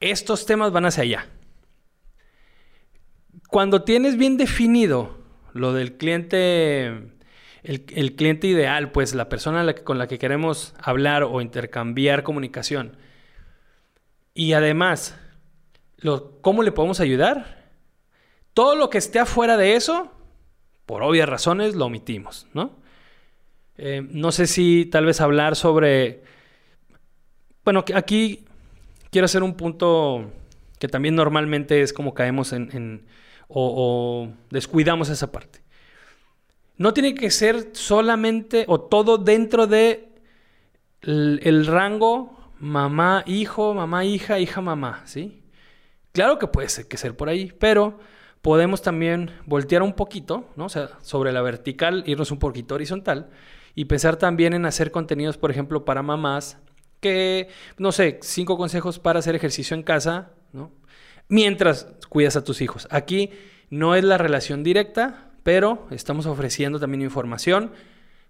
estos 0.00 0.46
temas 0.46 0.72
van 0.72 0.86
hacia 0.86 1.04
allá. 1.04 1.26
Cuando 3.48 3.84
tienes 3.84 4.16
bien 4.16 4.36
definido 4.36 5.18
lo 5.52 5.72
del 5.72 5.96
cliente, 5.96 7.15
el, 7.66 8.14
cliente 8.14 8.46
ideal, 8.46 8.92
pues 8.92 9.14
la 9.14 9.28
persona 9.28 9.74
con 9.74 9.98
la 9.98 10.06
que 10.06 10.18
queremos 10.18 10.74
hablar 10.80 11.24
o 11.24 11.40
intercambiar 11.40 12.22
comunicación, 12.22 12.96
y 14.34 14.52
además, 14.52 15.18
¿cómo 16.42 16.62
le 16.62 16.70
podemos 16.70 17.00
ayudar? 17.00 17.70
Todo 18.54 18.76
lo 18.76 18.88
que 18.88 18.98
esté 18.98 19.18
afuera 19.18 19.56
de 19.56 19.74
eso, 19.74 20.12
por 20.84 21.02
obvias 21.02 21.28
razones, 21.28 21.74
lo 21.74 21.86
omitimos, 21.86 22.46
¿no? 22.54 22.76
Eh, 23.78 24.06
no 24.08 24.30
sé 24.30 24.46
si 24.46 24.86
tal 24.86 25.04
vez 25.04 25.20
hablar 25.20 25.56
sobre... 25.56 26.22
Bueno, 27.64 27.84
aquí 27.94 28.44
quiero 29.10 29.24
hacer 29.24 29.42
un 29.42 29.54
punto 29.54 30.30
que 30.78 30.86
también 30.86 31.16
normalmente 31.16 31.82
es 31.82 31.92
como 31.92 32.14
caemos 32.14 32.52
en... 32.52 33.06
o, 33.48 34.28
descuidamos 34.50 35.08
esa 35.08 35.32
parte. 35.32 35.65
No 36.78 36.92
tiene 36.92 37.14
que 37.14 37.30
ser 37.30 37.70
solamente 37.72 38.64
o 38.68 38.80
todo 38.80 39.18
dentro 39.18 39.66
de 39.66 40.08
el, 41.02 41.66
rango 41.66 42.36
mamá, 42.58 43.22
hijo, 43.26 43.74
mamá, 43.74 44.04
hija, 44.04 44.38
hija, 44.38 44.60
mamá, 44.60 45.02
¿sí? 45.06 45.42
Claro 46.12 46.38
que 46.38 46.46
puede 46.46 46.68
ser 46.68 46.88
que 46.88 46.96
ser 46.96 47.16
por 47.16 47.28
ahí, 47.28 47.52
pero 47.58 47.98
podemos 48.42 48.82
también 48.82 49.30
voltear 49.44 49.82
un 49.82 49.92
poquito, 49.92 50.48
¿no? 50.56 50.66
O 50.66 50.68
sea, 50.68 50.90
sobre 51.02 51.32
la 51.32 51.42
vertical, 51.42 52.04
irnos 52.06 52.30
un 52.30 52.38
poquito 52.38 52.74
horizontal 52.74 53.30
y 53.74 53.84
pensar 53.86 54.16
también 54.16 54.54
en 54.54 54.66
hacer 54.66 54.90
contenidos, 54.90 55.36
por 55.36 55.50
ejemplo, 55.50 55.84
para 55.84 56.02
mamás, 56.02 56.58
que, 57.00 57.48
no 57.78 57.92
sé, 57.92 58.18
cinco 58.22 58.56
consejos 58.56 58.98
para 58.98 59.18
hacer 59.18 59.34
ejercicio 59.34 59.76
en 59.76 59.82
casa, 59.82 60.30
¿no? 60.52 60.72
Mientras 61.28 61.88
cuidas 62.08 62.36
a 62.36 62.44
tus 62.44 62.60
hijos. 62.60 62.88
Aquí 62.90 63.30
no 63.68 63.94
es 63.94 64.04
la 64.04 64.16
relación 64.16 64.62
directa, 64.62 65.30
pero 65.46 65.86
estamos 65.92 66.26
ofreciendo 66.26 66.80
también 66.80 67.02
información 67.02 67.70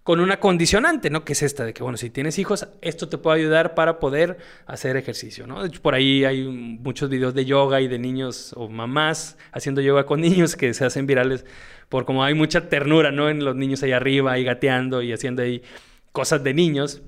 con 0.03 0.19
una 0.19 0.39
condicionante, 0.39 1.09
¿no? 1.09 1.25
Que 1.25 1.33
es 1.33 1.41
esta, 1.41 1.65
de 1.65 1.73
que, 1.73 1.81
bueno, 1.81 1.97
si 1.97 2.11
tienes 2.11 2.37
hijos, 2.37 2.67
esto 2.81 3.09
te 3.09 3.17
puede 3.17 3.39
ayudar 3.39 3.73
para 3.73 3.97
poder 3.97 4.37
hacer 4.67 4.97
ejercicio, 4.97 5.47
¿no? 5.47 5.63
De 5.63 5.69
hecho, 5.69 5.81
por 5.81 5.95
ahí 5.95 6.25
hay 6.25 6.43
muchos 6.45 7.09
videos 7.09 7.33
de 7.33 7.43
yoga 7.43 7.81
y 7.81 7.87
de 7.87 7.97
niños 7.97 8.53
o 8.55 8.69
mamás 8.69 9.35
haciendo 9.51 9.81
yoga 9.81 10.05
con 10.05 10.21
niños 10.27 10.55
que 10.55 10.75
se 10.75 10.85
hacen 10.85 11.07
virales 11.07 11.43
por 11.89 12.05
como 12.05 12.23
hay 12.23 12.35
mucha 12.35 12.69
ternura, 12.69 13.09
¿no? 13.09 13.31
En 13.31 13.43
los 13.43 13.55
niños 13.55 13.81
ahí 13.81 13.93
arriba, 13.93 14.33
ahí 14.33 14.43
gateando 14.43 15.01
y 15.01 15.11
haciendo 15.11 15.41
ahí 15.41 15.63
cosas 16.11 16.43
de 16.43 16.53
niños. 16.53 17.01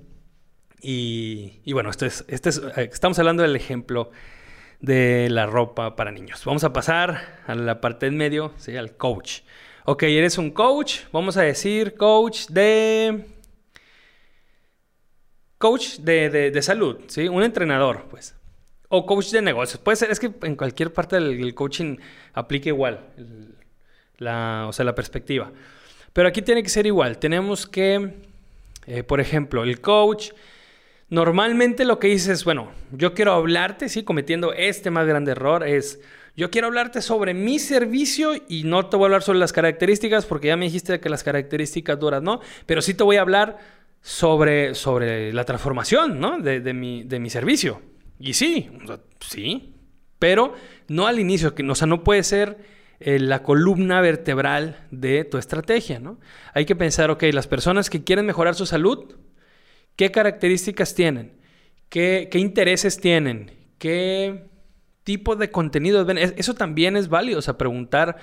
Y, 0.82 1.72
bueno, 1.72 1.92
esto 1.92 2.08
es, 2.08 2.26
este 2.28 2.50
es, 2.50 2.64
eh, 2.78 2.90
estamos 2.92 3.20
hablando 3.20 3.44
del 3.44 3.56
ejemplo 3.56 4.10
de 4.80 5.28
la 5.30 5.46
ropa 5.46 5.96
para 5.96 6.12
niños. 6.12 6.44
Vamos 6.46 6.64
a 6.64 6.74
pasar 6.74 7.44
a 7.46 7.54
la 7.54 7.80
parte 7.80 8.08
en 8.08 8.18
medio, 8.18 8.54
¿sí? 8.58 8.76
al 8.76 8.98
coach. 8.98 9.42
Ok, 9.92 10.04
eres 10.04 10.38
un 10.38 10.52
coach, 10.52 11.00
vamos 11.12 11.36
a 11.36 11.42
decir 11.42 11.96
coach 11.96 12.46
de... 12.50 13.26
Coach 15.58 15.98
de, 15.98 16.62
salud, 16.62 16.98
¿sí? 17.08 17.28
Un 17.28 17.42
entrenador, 17.42 18.06
pues. 18.08 18.36
O 18.90 19.08
coach 19.08 19.32
de 19.32 19.42
negocios. 19.42 19.82
Puede 19.82 19.96
ser, 19.96 20.12
es 20.12 20.20
que 20.20 20.32
en 20.44 20.56
cualquier 20.56 20.94
parte 20.94 21.16
del 21.16 21.56
coaching 21.56 21.98
aplica 22.34 22.70
igual, 22.70 23.00
la, 24.20 24.68
o 24.70 24.74
sea, 24.74 24.86
la 24.86 24.94
perspectiva. 24.94 25.52
Pero 26.14 26.28
aquí 26.28 26.44
tiene 26.44 26.62
que 26.62 26.70
ser 26.70 26.86
igual. 26.86 27.18
Tenemos 27.18 27.66
que, 27.66 28.14
eh, 28.86 29.02
por 29.02 29.20
ejemplo, 29.20 29.64
el 29.64 29.82
coach 29.82 30.34
normalmente 31.10 31.84
lo 31.84 31.98
que 31.98 32.10
dices 32.10 32.28
es, 32.28 32.46
bueno, 32.46 32.70
yo 32.92 33.16
quiero 33.16 33.34
hablarte, 33.34 33.90
sí, 33.90 34.04
cometiendo 34.04 34.54
este 34.54 34.92
más 34.92 35.08
grande 35.08 35.32
error, 35.32 35.68
es, 35.68 36.00
yo 36.36 36.50
quiero 36.52 36.68
hablarte 36.68 37.02
sobre 37.02 37.34
mi 37.34 37.60
servicio 37.60 38.34
y 38.48 38.64
no 38.64 38.88
te 38.88 38.98
voy 38.98 39.06
a 39.06 39.08
hablar 39.08 39.24
sobre 39.24 39.40
las 39.40 39.54
características 39.54 40.26
porque 40.26 40.48
ya 40.48 40.58
me 40.58 40.66
dijiste 40.66 41.00
que 41.00 41.10
las 41.10 41.24
características 41.24 42.00
duras, 42.00 42.22
¿no? 42.22 42.40
Pero 42.66 42.82
sí 42.82 42.94
te 42.94 43.04
voy 43.04 43.18
a 43.18 43.22
hablar 43.22 43.58
sobre, 44.02 44.76
sobre 44.76 45.34
la 45.34 45.46
transformación, 45.46 46.20
¿no? 46.20 46.40
De, 46.40 46.74
mi, 46.74 47.04
de 47.04 47.20
mi 47.20 47.30
servicio. 47.30 47.82
Y 48.20 48.34
sí, 48.34 48.70
sí, 49.20 49.76
pero 50.18 50.54
no 50.88 51.08
al 51.08 51.20
inicio, 51.20 51.56
que, 51.56 51.64
o 51.64 51.76
sea, 51.76 51.88
no 51.88 52.04
puede 52.04 52.24
ser 52.24 52.58
eh, 53.00 53.20
la 53.20 53.44
columna 53.44 54.02
vertebral 54.02 54.86
de 54.92 55.24
tu 55.24 55.38
estrategia, 55.38 56.00
¿no? 56.00 56.20
Hay 56.54 56.66
que 56.66 56.76
pensar, 56.76 57.12
ok, 57.12 57.24
las 57.32 57.48
personas 57.48 57.90
que 57.90 58.04
quieren 58.04 58.26
mejorar 58.26 58.56
su 58.56 58.66
salud, 58.66 59.16
¿qué 59.96 60.12
características 60.12 60.96
tienen? 60.96 61.40
¿Qué, 61.88 62.28
qué 62.30 62.40
intereses 62.40 63.00
tienen? 63.00 63.52
¿Qué 63.78 64.50
tipo 65.04 65.36
de 65.36 65.52
contenidos 65.52 66.06
ven? 66.06 66.18
Eso 66.18 66.54
también 66.54 66.96
es 66.98 67.10
válido, 67.10 67.40
o 67.40 67.42
sea, 67.42 67.58
preguntar... 67.58 68.18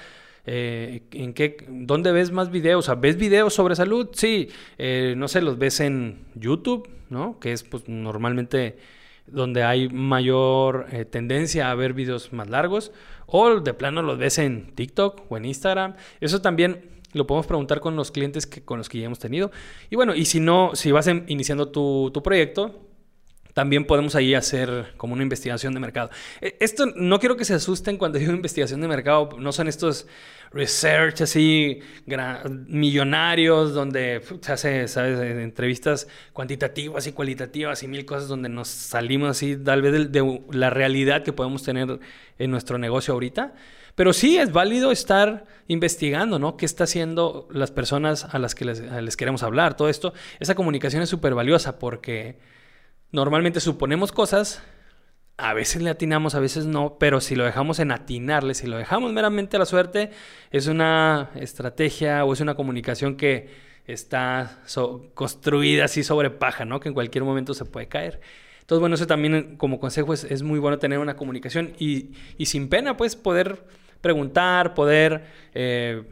Eh, 0.49 1.03
¿en 1.11 1.35
qué, 1.35 1.57
¿Dónde 1.69 2.13
ves 2.13 2.31
más 2.31 2.53
videos? 2.53 2.79
O 2.79 2.87
sea, 2.87 2.95
¿ves 2.95 3.17
videos 3.17 3.53
sobre 3.53 3.75
salud? 3.75 4.11
Sí, 4.13 4.49
eh, 4.79 5.15
no 5.17 5.27
sé, 5.27 5.43
los 5.43 5.59
ves 5.59 5.81
en 5.81 6.25
YouTube, 6.37 6.89
¿no? 7.11 7.41
Que 7.41 7.53
es 7.53 7.65
pues 7.65 7.89
normalmente 7.89 8.79
donde 9.27 9.65
hay 9.65 9.89
mayor 9.89 10.87
eh, 10.93 11.05
tendencia 11.05 11.73
a 11.73 11.75
ver 11.75 11.95
videos 11.95 12.33
más 12.33 12.49
largos, 12.49 12.93
o 13.27 13.59
de 13.59 13.75
plano 13.75 14.03
los 14.03 14.19
ves 14.19 14.39
en 14.39 14.73
TikTok 14.75 15.23
o 15.29 15.37
en 15.37 15.47
Instagram. 15.47 15.97
Eso 16.21 16.41
también 16.41 16.91
lo 17.13 17.27
podemos 17.27 17.49
preguntar 17.49 17.81
con 17.81 17.97
los 17.97 18.13
clientes 18.13 18.47
que, 18.47 18.65
con 18.65 18.79
los 18.79 18.89
que 18.89 19.01
ya 19.01 19.07
hemos 19.07 19.19
tenido. 19.19 19.51
Y 19.91 19.97
bueno, 19.97 20.15
y 20.15 20.27
si 20.27 20.39
no, 20.39 20.71
si 20.75 20.93
vas 20.93 21.09
iniciando 21.09 21.71
tu 21.71 22.23
proyecto, 22.23 22.87
también 23.57 23.87
podemos 23.87 24.15
ahí 24.15 24.35
hacer 24.35 24.93
como 24.99 25.15
una 25.15 25.23
investigación 25.23 25.73
de 25.73 25.81
mercado. 25.81 26.11
E, 26.43 26.59
esto 26.61 26.85
no 26.95 27.19
quiero 27.19 27.39
que 27.39 27.47
se 27.47 27.55
asusten 27.55 27.97
cuando 27.97 28.19
digo 28.19 28.31
investigación 28.35 28.83
de 28.83 28.87
mercado, 28.87 29.31
no 29.39 29.51
son 29.51 29.67
estos 29.67 30.07
research 30.53 31.23
así 31.23 31.81
millonarios 32.67 33.73
donde 33.73 34.21
se 34.43 34.53
hace, 34.53 34.89
¿sabes? 34.89 35.19
entrevistas 35.39 36.07
cuantitativas 36.35 37.07
y 37.07 37.13
cualitativas 37.13 37.83
y 37.83 37.89
mil 37.89 38.05
cosas 38.05 38.29
donde 38.29 38.51
nos 38.51 38.69
salimos 38.69 39.31
así 39.31 39.57
tal 39.57 39.81
vez 39.81 40.13
de, 40.13 40.41
la 40.53 40.69
realidad 40.69 41.23
que 41.23 41.33
podemos 41.33 41.63
tener 41.63 41.99
en 42.39 42.51
nuestro 42.51 42.77
negocio 42.77 43.15
ahorita. 43.15 43.55
Pero 43.95 44.13
sí 44.13 44.37
es 44.37 44.53
válido 44.53 44.93
estar 44.93 45.47
investigando, 45.67 46.39
¿no? 46.39 46.59
¿Qué 46.59 46.67
está 46.67 46.85
haciendo 46.85 47.49
las 47.51 47.71
personas 47.71 48.27
a 48.27 48.39
las 48.39 48.55
que 48.55 48.67
les, 48.67 48.81
les 48.81 49.17
queremos 49.17 49.43
hablar? 49.43 49.79
Todo 49.79 49.89
esto, 49.89 50.13
esa 50.41 50.55
comunicación 50.55 51.03
es 51.03 51.09
súper 51.09 51.35
valiosa 51.35 51.79
porque 51.79 52.37
Normalmente 53.13 53.61
suponemos 53.61 54.13
cosas, 54.13 54.63
a 55.39 55.55
veces 55.55 55.83
le 55.83 55.91
atinamos, 55.91 56.35
a 56.35 56.41
veces 56.41 56.67
no, 56.67 56.99
pero 56.99 57.21
si 57.21 57.35
lo 57.35 57.45
dejamos 57.45 57.79
en 57.79 57.93
atinarle, 57.93 58.55
si 58.55 58.67
lo 58.67 58.79
dejamos 58.79 59.13
meramente 59.13 59.57
a 59.57 59.59
la 59.59 59.67
suerte, 59.67 60.11
es 60.51 60.67
una 60.67 61.31
estrategia 61.35 62.25
o 62.25 62.33
es 62.33 62.41
una 62.41 62.55
comunicación 62.55 63.17
que 63.17 63.51
está 63.87 64.59
construida 65.15 65.85
así 65.85 66.03
sobre 66.03 66.31
paja, 66.31 66.65
¿no? 66.65 66.81
Que 66.81 66.89
en 66.89 66.95
cualquier 66.95 67.25
momento 67.25 67.55
se 67.55 67.65
puede 67.65 67.87
caer. 67.87 68.21
Entonces, 68.61 68.81
bueno, 68.81 68.97
eso 68.97 69.07
también 69.07 69.57
como 69.59 69.79
consejo 69.79 70.13
es, 70.13 70.43
muy 70.43 70.59
bueno 70.59 70.79
tener 70.79 70.99
una 70.99 71.17
comunicación 71.17 71.75
y, 71.79 72.11
sin 72.45 72.69
pena, 72.69 72.97
pues 72.97 73.17
poder 73.17 73.65
preguntar, 74.01 74.75
poder... 74.75 75.25
Eh, 75.55 76.03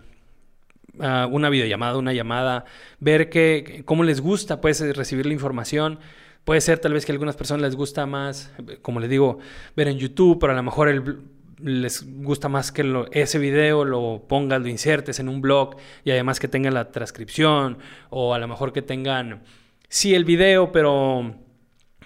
una 0.96 1.48
videollamada, 1.48 1.98
una 1.98 2.12
llamada, 2.12 2.66
ver 3.00 3.28
que, 3.28 3.82
cómo 3.84 4.04
les 4.04 4.20
gusta 4.20 4.60
pues 4.60 4.80
recibir 4.96 5.26
la 5.26 5.32
información. 5.32 5.98
Puede 6.44 6.60
ser 6.60 6.78
tal 6.78 6.92
vez 6.92 7.06
que 7.06 7.12
a 7.12 7.14
algunas 7.14 7.36
personas 7.36 7.62
les 7.62 7.74
gusta 7.74 8.06
más, 8.06 8.52
como 8.82 9.00
les 9.00 9.08
digo, 9.08 9.38
ver 9.76 9.88
en 9.88 9.98
YouTube, 9.98 10.38
pero 10.38 10.52
a 10.52 10.56
lo 10.56 10.62
mejor 10.62 11.16
les 11.58 12.04
gusta 12.22 12.48
más 12.50 12.70
que 12.70 13.06
ese 13.12 13.38
video 13.38 13.84
lo 13.84 14.24
pongas, 14.28 14.60
lo 14.60 14.68
insertes 14.68 15.18
en 15.20 15.30
un 15.30 15.40
blog 15.40 15.76
y 16.04 16.10
además 16.10 16.40
que 16.40 16.48
tengan 16.48 16.74
la 16.74 16.90
transcripción 16.90 17.78
o 18.10 18.34
a 18.34 18.38
lo 18.38 18.46
mejor 18.46 18.74
que 18.74 18.82
tengan, 18.82 19.42
sí, 19.88 20.14
el 20.14 20.26
video, 20.26 20.70
pero 20.70 21.34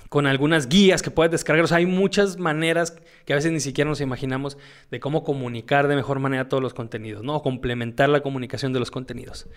con 0.08 0.26
algunas 0.26 0.68
guías 0.68 1.02
que 1.02 1.10
puedes 1.10 1.32
descargar. 1.32 1.64
O 1.64 1.68
sea, 1.68 1.78
hay 1.78 1.86
muchas 1.86 2.38
maneras 2.38 2.96
que 3.24 3.32
a 3.32 3.36
veces 3.36 3.52
ni 3.52 3.60
siquiera 3.60 3.90
nos 3.90 4.00
imaginamos 4.00 4.56
de 4.90 5.00
cómo 5.00 5.24
comunicar 5.24 5.88
de 5.88 5.96
mejor 5.96 6.18
manera 6.20 6.48
todos 6.48 6.62
los 6.62 6.74
contenidos, 6.74 7.24
¿no? 7.24 7.36
O 7.36 7.42
complementar 7.42 8.08
la 8.08 8.20
comunicación 8.20 8.72
de 8.72 8.78
los 8.78 8.90
contenidos. 8.90 9.48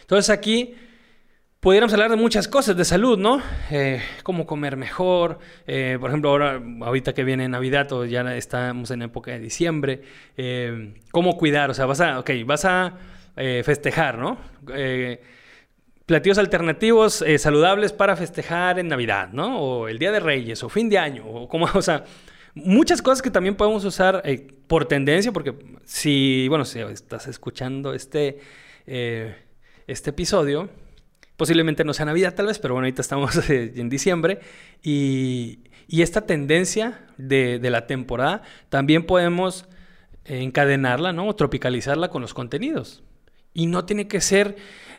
Entonces 0.00 0.30
aquí 0.30 0.74
Pudiéramos 1.60 1.92
hablar 1.92 2.08
de 2.08 2.16
muchas 2.16 2.48
cosas 2.48 2.74
de 2.74 2.86
salud, 2.86 3.18
¿no? 3.18 3.42
Eh, 3.70 4.00
cómo 4.22 4.46
comer 4.46 4.78
mejor. 4.78 5.40
Eh, 5.66 5.98
por 6.00 6.08
ejemplo, 6.08 6.30
ahora, 6.30 6.58
ahorita 6.80 7.12
que 7.12 7.22
viene 7.22 7.46
Navidad, 7.50 7.92
o 7.92 8.06
ya 8.06 8.34
estamos 8.34 8.90
en 8.90 9.02
época 9.02 9.32
de 9.32 9.40
diciembre. 9.40 10.00
Eh, 10.38 10.94
cómo 11.10 11.36
cuidar, 11.36 11.68
o 11.68 11.74
sea, 11.74 11.84
vas 11.84 12.00
a, 12.00 12.18
okay, 12.18 12.44
vas 12.44 12.64
a 12.64 12.96
festejar, 13.64 14.18
¿no? 14.18 14.38
platillos 16.04 16.38
alternativos 16.38 17.24
saludables 17.38 17.92
para 17.92 18.16
festejar 18.16 18.78
en 18.78 18.88
Navidad, 18.88 19.30
¿no? 19.32 19.60
O 19.60 19.88
el 19.88 19.98
Día 19.98 20.12
de 20.12 20.20
Reyes, 20.20 20.62
o 20.62 20.68
fin 20.68 20.88
de 20.88 20.98
año, 20.98 21.26
o 21.26 21.46
como, 21.46 21.66
o 21.74 21.82
sea, 21.82 22.04
muchas 22.54 23.02
cosas 23.02 23.22
que 23.22 23.30
también 23.30 23.54
podemos 23.54 23.84
usar 23.84 24.22
por 24.66 24.86
tendencia, 24.86 25.30
porque 25.30 25.54
si, 25.84 26.48
bueno, 26.48 26.64
si 26.64 26.80
estás 26.80 27.28
escuchando 27.28 27.94
este, 27.94 28.40
este 28.86 30.10
episodio 30.10 30.68
Posiblemente 31.40 31.84
no 31.84 31.94
sea 31.94 32.04
Navidad 32.04 32.34
tal 32.34 32.48
vez, 32.48 32.58
pero 32.58 32.74
bueno, 32.74 32.84
ahorita 32.84 33.00
estamos 33.00 33.34
en 33.48 33.88
diciembre. 33.88 34.40
Y, 34.82 35.60
esta 35.88 36.26
tendencia 36.26 37.06
de, 37.16 37.58
la 37.62 37.86
temporada 37.86 38.42
también 38.68 39.06
podemos 39.06 39.66
encadenarla, 40.26 41.14
¿no? 41.14 41.28
O 41.28 41.34
tropicalizarla 41.34 42.10
con 42.10 42.20
los 42.20 42.34
contenidos. 42.34 43.02
Y 43.54 43.68
no 43.68 43.86
tiene 43.86 44.06
que 44.06 44.20
ser, 44.20 44.56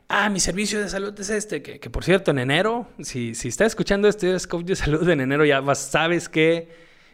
ah, 0.07 0.31
mi 0.31 0.39
servicio 0.39 0.79
de 0.79 0.89
salud 0.89 1.13
es 1.19 1.29
este, 1.29 1.61
que, 1.61 1.89
por 1.91 2.03
cierto, 2.03 2.31
en 2.31 2.39
enero, 2.39 2.87
si, 3.01 3.35
si 3.35 3.47
estás 3.47 3.67
escuchando 3.67 4.07
este 4.07 4.33
es 4.33 4.47
coach 4.47 4.65
de 4.65 4.75
salud 4.75 5.07
en 5.09 5.21
enero, 5.21 5.45
ya 5.45 5.59
vas, 5.61 5.91
sabes 5.91 6.27
que, 6.27 6.69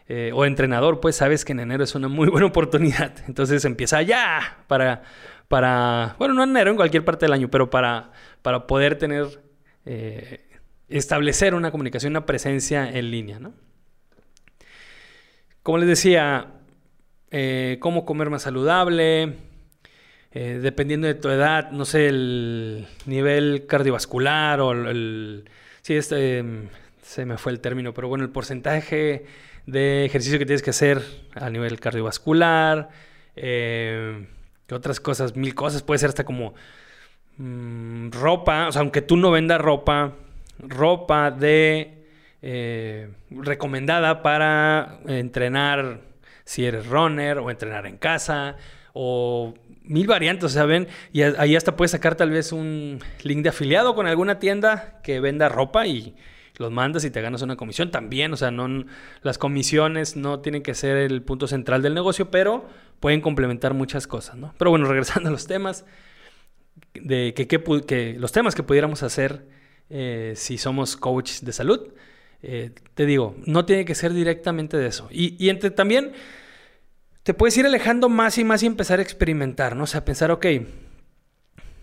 eh, 0.08 0.30
o 0.34 0.46
entrenador, 0.46 1.00
pues 1.00 1.16
sabes 1.16 1.44
que 1.44 1.52
en 1.52 1.60
enero 1.60 1.84
es 1.84 1.94
una 1.94 2.08
muy 2.08 2.28
buena 2.30 2.46
oportunidad. 2.46 3.12
Entonces 3.28 3.66
empieza 3.66 4.00
ya 4.00 4.64
para, 4.68 5.02
para, 5.48 6.14
bueno, 6.18 6.34
no 6.34 6.44
en 6.44 6.50
enero, 6.50 6.70
en 6.70 6.76
cualquier 6.76 7.04
parte 7.04 7.26
del 7.26 7.32
año, 7.32 7.50
pero 7.50 7.70
para, 7.70 8.12
para 8.42 8.66
poder 8.66 8.96
tener, 8.98 9.42
eh, 9.86 10.46
establecer 10.88 11.54
una 11.54 11.70
comunicación, 11.70 12.12
una 12.12 12.26
presencia 12.26 12.88
en 12.88 13.10
línea, 13.10 13.38
¿no? 13.38 13.54
Como 15.62 15.78
les 15.78 15.88
decía, 15.88 16.52
eh, 17.30 17.78
cómo 17.80 18.04
comer 18.04 18.30
más 18.30 18.42
saludable, 18.42 19.34
eh, 20.32 20.60
dependiendo 20.62 21.06
de 21.06 21.14
tu 21.14 21.30
edad, 21.30 21.70
no 21.70 21.84
sé, 21.84 22.08
el 22.08 22.86
nivel 23.06 23.66
cardiovascular 23.66 24.60
o 24.60 24.72
el... 24.72 25.48
sí, 25.82 25.94
este, 25.94 26.44
se 27.02 27.24
me 27.24 27.38
fue 27.38 27.52
el 27.52 27.60
término, 27.60 27.94
pero 27.94 28.08
bueno, 28.08 28.24
el 28.24 28.30
porcentaje 28.30 29.24
de 29.66 30.04
ejercicio 30.04 30.38
que 30.38 30.46
tienes 30.46 30.62
que 30.62 30.70
hacer 30.70 31.02
a 31.34 31.48
nivel 31.50 31.80
cardiovascular, 31.80 32.90
que 34.68 34.74
otras 34.74 35.00
cosas, 35.00 35.34
mil 35.34 35.54
cosas, 35.54 35.82
puede 35.82 35.98
ser 35.98 36.10
hasta 36.10 36.24
como 36.24 36.54
mm, 37.38 38.10
ropa, 38.10 38.68
o 38.68 38.72
sea, 38.72 38.82
aunque 38.82 39.00
tú 39.02 39.16
no 39.16 39.30
vendas 39.30 39.60
ropa, 39.60 40.12
ropa 40.58 41.30
de 41.30 42.04
eh, 42.42 43.08
recomendada 43.30 44.22
para 44.22 45.00
entrenar 45.06 46.02
si 46.44 46.66
eres 46.66 46.86
runner 46.86 47.38
o 47.38 47.50
entrenar 47.50 47.86
en 47.86 47.96
casa 47.96 48.56
o 48.92 49.54
mil 49.84 50.06
variantes, 50.06 50.54
ven, 50.66 50.86
y 51.12 51.22
ahí 51.22 51.56
hasta 51.56 51.74
puedes 51.74 51.92
sacar 51.92 52.14
tal 52.14 52.30
vez 52.30 52.52
un 52.52 53.00
link 53.22 53.42
de 53.42 53.48
afiliado 53.48 53.94
con 53.94 54.06
alguna 54.06 54.38
tienda 54.38 55.00
que 55.02 55.18
venda 55.20 55.48
ropa 55.48 55.86
y 55.86 56.14
los 56.58 56.70
mandas 56.70 57.04
y 57.04 57.10
te 57.10 57.20
ganas 57.20 57.42
una 57.42 57.56
comisión 57.56 57.90
también, 57.90 58.32
o 58.32 58.36
sea, 58.36 58.50
no 58.50 58.84
las 59.22 59.38
comisiones 59.38 60.16
no 60.16 60.40
tienen 60.40 60.62
que 60.62 60.74
ser 60.74 60.96
el 60.96 61.22
punto 61.22 61.46
central 61.46 61.82
del 61.82 61.94
negocio, 61.94 62.30
pero 62.30 62.68
pueden 63.00 63.20
complementar 63.20 63.74
muchas 63.74 64.06
cosas, 64.06 64.36
¿no? 64.36 64.54
Pero 64.58 64.70
bueno, 64.70 64.86
regresando 64.88 65.28
a 65.28 65.32
los 65.32 65.46
temas, 65.46 65.84
de 66.94 67.34
que, 67.34 67.46
que, 67.46 68.16
los 68.18 68.32
temas 68.32 68.54
que 68.54 68.62
pudiéramos 68.62 69.02
hacer 69.02 69.46
eh, 69.90 70.34
si 70.36 70.58
somos 70.58 70.96
coach 70.96 71.40
de 71.40 71.52
salud, 71.52 71.92
eh, 72.42 72.70
te 72.94 73.06
digo, 73.06 73.36
no 73.46 73.64
tiene 73.64 73.84
que 73.84 73.94
ser 73.94 74.12
directamente 74.12 74.76
de 74.76 74.86
eso. 74.86 75.08
Y, 75.10 75.48
entre, 75.48 75.70
también 75.70 76.12
te 77.22 77.34
puedes 77.34 77.56
ir 77.56 77.66
alejando 77.66 78.08
más 78.08 78.38
y 78.38 78.44
más 78.44 78.62
y 78.62 78.66
empezar 78.66 78.98
a 78.98 79.02
experimentar, 79.02 79.76
¿no? 79.76 79.84
O 79.84 79.86
sea, 79.86 80.04
pensar, 80.04 80.30
ok, 80.30 80.46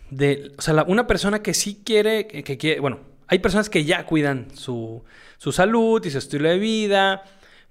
de, 0.09 0.51
o 0.57 0.61
sea, 0.61 0.83
una 0.88 1.07
persona 1.07 1.41
que 1.41 1.53
sí 1.53 1.81
quiere, 1.85 2.27
que, 2.27 2.57
quiere, 2.57 2.79
bueno, 2.79 2.99
hay 3.27 3.39
personas 3.39 3.69
que 3.69 3.85
ya 3.85 4.05
cuidan 4.05 4.47
su, 4.55 5.03
su 5.38 5.51
salud 5.51 6.05
y 6.05 6.11
su 6.11 6.17
estilo 6.17 6.49
de 6.49 6.59
vida 6.59 7.23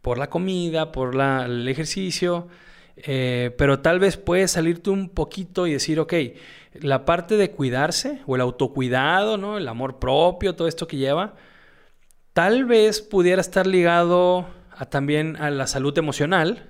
por 0.03 0.19
la 0.19 0.29
comida, 0.29 0.93
por 0.93 1.15
el 1.21 1.67
ejercicio, 1.69 2.49
eh, 2.97 3.55
pero 3.57 3.81
tal 3.81 3.99
vez 3.99 4.17
puedes 4.17 4.51
salirte 4.51 4.91
un 4.91 5.09
poquito 5.09 5.67
y 5.67 5.73
decir, 5.73 5.99
ok, 5.99 6.13
la 6.75 7.05
parte 7.05 7.37
de 7.37 7.51
cuidarse 7.51 8.21
o 8.27 8.35
el 8.37 8.43
autocuidado, 8.43 9.39
¿no? 9.39 9.57
El 9.57 9.67
amor 9.69 9.99
propio, 9.99 10.55
todo 10.55 10.69
esto 10.69 10.87
que 10.87 10.99
lleva, 10.99 11.35
Tal 12.35 12.65
vez 12.65 13.01
pudiera 13.01 13.41
estar 13.41 13.65
ligado 13.65 14.49
también 14.91 15.37
a 15.37 15.51
la 15.53 15.69
salud 15.69 15.97
emocional 15.97 16.67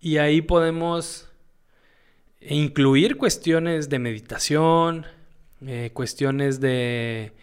y 0.00 0.16
ahí 0.16 0.42
podemos 0.42 1.30
incluir 2.40 3.16
cuestiones 3.16 3.88
de 3.88 4.00
meditación, 4.00 5.06
eh, 5.64 5.92
cuestiones 5.94 6.58
de 6.58 7.34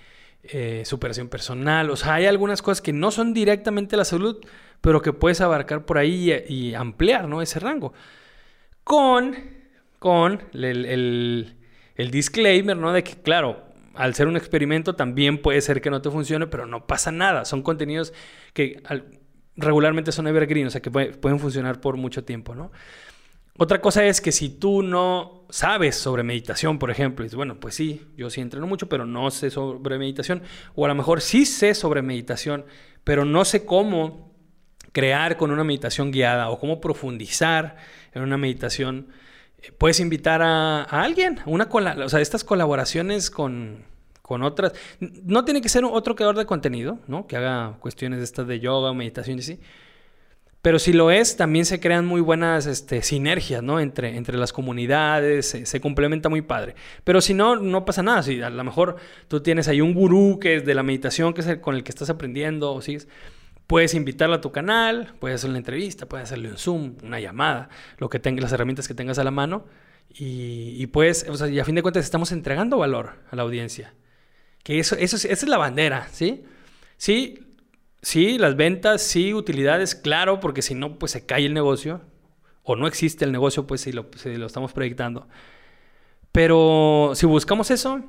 eh, 0.43 0.81
superación 0.85 1.29
personal. 1.29 1.89
O 1.91 1.95
sea, 1.95 2.15
hay 2.15 2.25
algunas 2.25 2.61
cosas 2.61 2.81
que 2.81 2.93
no 2.93 3.11
son 3.11 3.33
directamente 3.33 3.95
la 3.95 4.05
salud, 4.05 4.37
pero 4.81 5.01
que 5.01 5.13
puedes 5.13 5.39
abarcar 5.39 5.85
por 5.85 5.97
ahí 5.97 6.31
y, 6.47 6.73
ampliar 6.73 7.27
¿no? 7.27 7.41
ese 7.41 7.59
rango. 7.59 7.93
Con, 8.83 9.35
con 9.99 10.41
el, 10.53 11.55
disclaimer, 11.95 12.75
¿no? 12.75 12.91
De 12.91 13.03
que, 13.03 13.21
claro, 13.21 13.63
al 13.93 14.15
ser 14.15 14.27
un 14.27 14.35
experimento 14.35 14.95
también 14.95 15.39
puede 15.41 15.61
ser 15.61 15.79
que 15.79 15.91
no 15.91 16.01
te 16.01 16.09
funcione, 16.09 16.47
pero 16.47 16.65
no 16.65 16.87
pasa 16.87 17.11
nada. 17.11 17.45
Son 17.45 17.61
contenidos 17.61 18.11
que 18.53 18.81
regularmente 19.55 20.11
son 20.11 20.27
evergreen, 20.27 20.67
o 20.67 20.69
sea, 20.71 20.81
que 20.81 20.89
pueden 20.89 21.39
funcionar 21.39 21.79
por 21.81 21.97
mucho 21.97 22.23
tiempo, 22.23 22.55
¿no? 22.55 22.71
Otra 23.63 23.79
cosa 23.79 24.03
es 24.05 24.21
que 24.21 24.31
si 24.31 24.49
tú 24.49 24.81
no 24.81 25.45
sabes 25.51 25.95
sobre 25.95 26.23
meditación, 26.23 26.79
por 26.79 26.89
ejemplo, 26.89 27.23
y 27.23 27.27
dices, 27.27 27.35
bueno, 27.35 27.59
pues 27.59 27.75
sí, 27.75 28.07
yo 28.17 28.31
sí 28.31 28.41
entreno 28.41 28.65
mucho, 28.65 28.89
pero 28.89 29.05
no 29.05 29.29
sé 29.29 29.51
sobre 29.51 29.99
meditación, 29.99 30.41
o 30.73 30.85
a 30.85 30.87
lo 30.87 30.95
mejor 30.95 31.21
sí 31.21 31.45
sé 31.45 31.75
sobre 31.75 32.01
meditación, 32.01 32.65
pero 33.03 33.23
no 33.23 33.45
sé 33.45 33.63
cómo 33.63 34.33
crear 34.93 35.37
con 35.37 35.51
una 35.51 35.63
meditación 35.63 36.09
guiada 36.09 36.49
o 36.49 36.57
cómo 36.57 36.81
profundizar 36.81 37.77
en 38.13 38.23
una 38.23 38.35
meditación, 38.35 39.09
eh, 39.61 39.71
puedes 39.77 39.99
invitar 39.99 40.41
a, 40.41 40.81
alguien, 40.81 41.39
una 41.45 41.69
o 41.71 42.09
sea, 42.09 42.19
estas 42.19 42.43
colaboraciones 42.43 43.29
con, 43.29 43.85
con 44.23 44.41
otras, 44.41 44.73
no 44.99 45.45
tiene 45.45 45.61
que 45.61 45.69
ser 45.69 45.85
otro 45.85 46.15
creador 46.15 46.35
de 46.35 46.47
contenido, 46.47 46.97
¿no? 47.05 47.27
Que 47.27 47.37
haga 47.37 47.77
cuestiones 47.79 48.23
estas 48.23 48.47
de 48.47 48.59
yoga, 48.59 48.91
meditación 48.95 49.37
y 49.37 49.41
así, 49.41 49.59
pero 50.61 50.77
si 50.77 50.93
lo 50.93 51.09
es, 51.09 51.37
también 51.37 51.65
se 51.65 51.79
crean 51.79 52.05
muy 52.05 52.21
buenas 52.21 52.67
este, 52.67 53.01
sinergias, 53.01 53.63
¿no? 53.63 53.79
Entre, 53.79 54.15
entre 54.15 54.37
las 54.37 54.53
comunidades, 54.53 55.57
se, 55.63 55.81
complementa 55.81 56.29
muy 56.29 56.43
padre. 56.43 56.75
Pero 57.03 57.19
si 57.19 57.33
no, 57.33 57.55
no 57.55 57.83
pasa 57.83 58.03
nada. 58.03 58.21
Si 58.21 58.41
a 58.41 58.49
lo 58.51 58.63
mejor 58.63 58.97
tú 59.27 59.41
tienes 59.41 59.67
ahí 59.67 59.81
un 59.81 59.95
gurú 59.95 60.37
que 60.39 60.57
es 60.57 60.65
de 60.65 60.75
la 60.75 60.83
meditación, 60.83 61.33
que 61.33 61.41
es 61.41 61.57
con 61.57 61.75
el 61.75 61.83
que 61.83 61.89
estás 61.89 62.11
aprendiendo, 62.11 62.79
sigues, 62.81 63.07
puedes 63.65 63.95
invitarlo 63.95 64.35
a 64.35 64.41
tu 64.41 64.51
canal, 64.51 65.15
puedes 65.19 65.37
hacerle 65.37 65.53
una 65.53 65.59
entrevista, 65.59 66.05
puedes 66.05 66.25
hacerle 66.25 66.49
un 66.49 66.57
Zoom, 66.57 66.95
una 67.03 67.19
llamada, 67.19 67.69
lo 67.97 68.09
que 68.09 68.19
tengas, 68.19 68.43
las 68.43 68.53
herramientas 68.53 68.87
que 68.87 68.93
tengas 68.93 69.17
a 69.17 69.23
la 69.23 69.31
mano. 69.31 69.65
Y, 70.13 70.75
y 70.77 70.87
pues, 70.87 71.25
o 71.27 71.35
sea, 71.37 71.47
y 71.47 71.59
a 71.59 71.65
fin 71.65 71.73
de 71.73 71.81
cuentas 71.81 72.03
estamos 72.03 72.31
entregando 72.31 72.77
valor 72.77 73.13
a 73.31 73.35
la 73.35 73.41
audiencia. 73.41 73.95
Que 74.63 74.77
eso, 74.77 74.95
eso, 74.95 75.15
esa 75.15 75.27
es 75.27 75.47
la 75.47 75.57
bandera, 75.57 76.07
¿sí? 76.11 76.43
Sí, 76.97 77.50
Sí, 78.01 78.37
las 78.39 78.55
ventas, 78.55 79.01
sí, 79.03 79.33
utilidades, 79.33 79.95
claro, 79.95 80.39
porque 80.39 80.61
si 80.61 80.73
no, 80.75 80.97
pues 80.97 81.11
se 81.11 81.25
cae 81.25 81.45
el 81.45 81.53
negocio. 81.53 82.01
O 82.63 82.75
no 82.75 82.87
existe 82.87 83.25
el 83.25 83.31
negocio, 83.31 83.67
pues 83.67 83.81
si 83.81 83.91
lo, 83.91 84.09
estamos 84.45 84.73
proyectando. 84.73 85.27
Pero 86.31 87.11
si 87.15 87.25
buscamos 87.25 87.71
eso, 87.71 88.03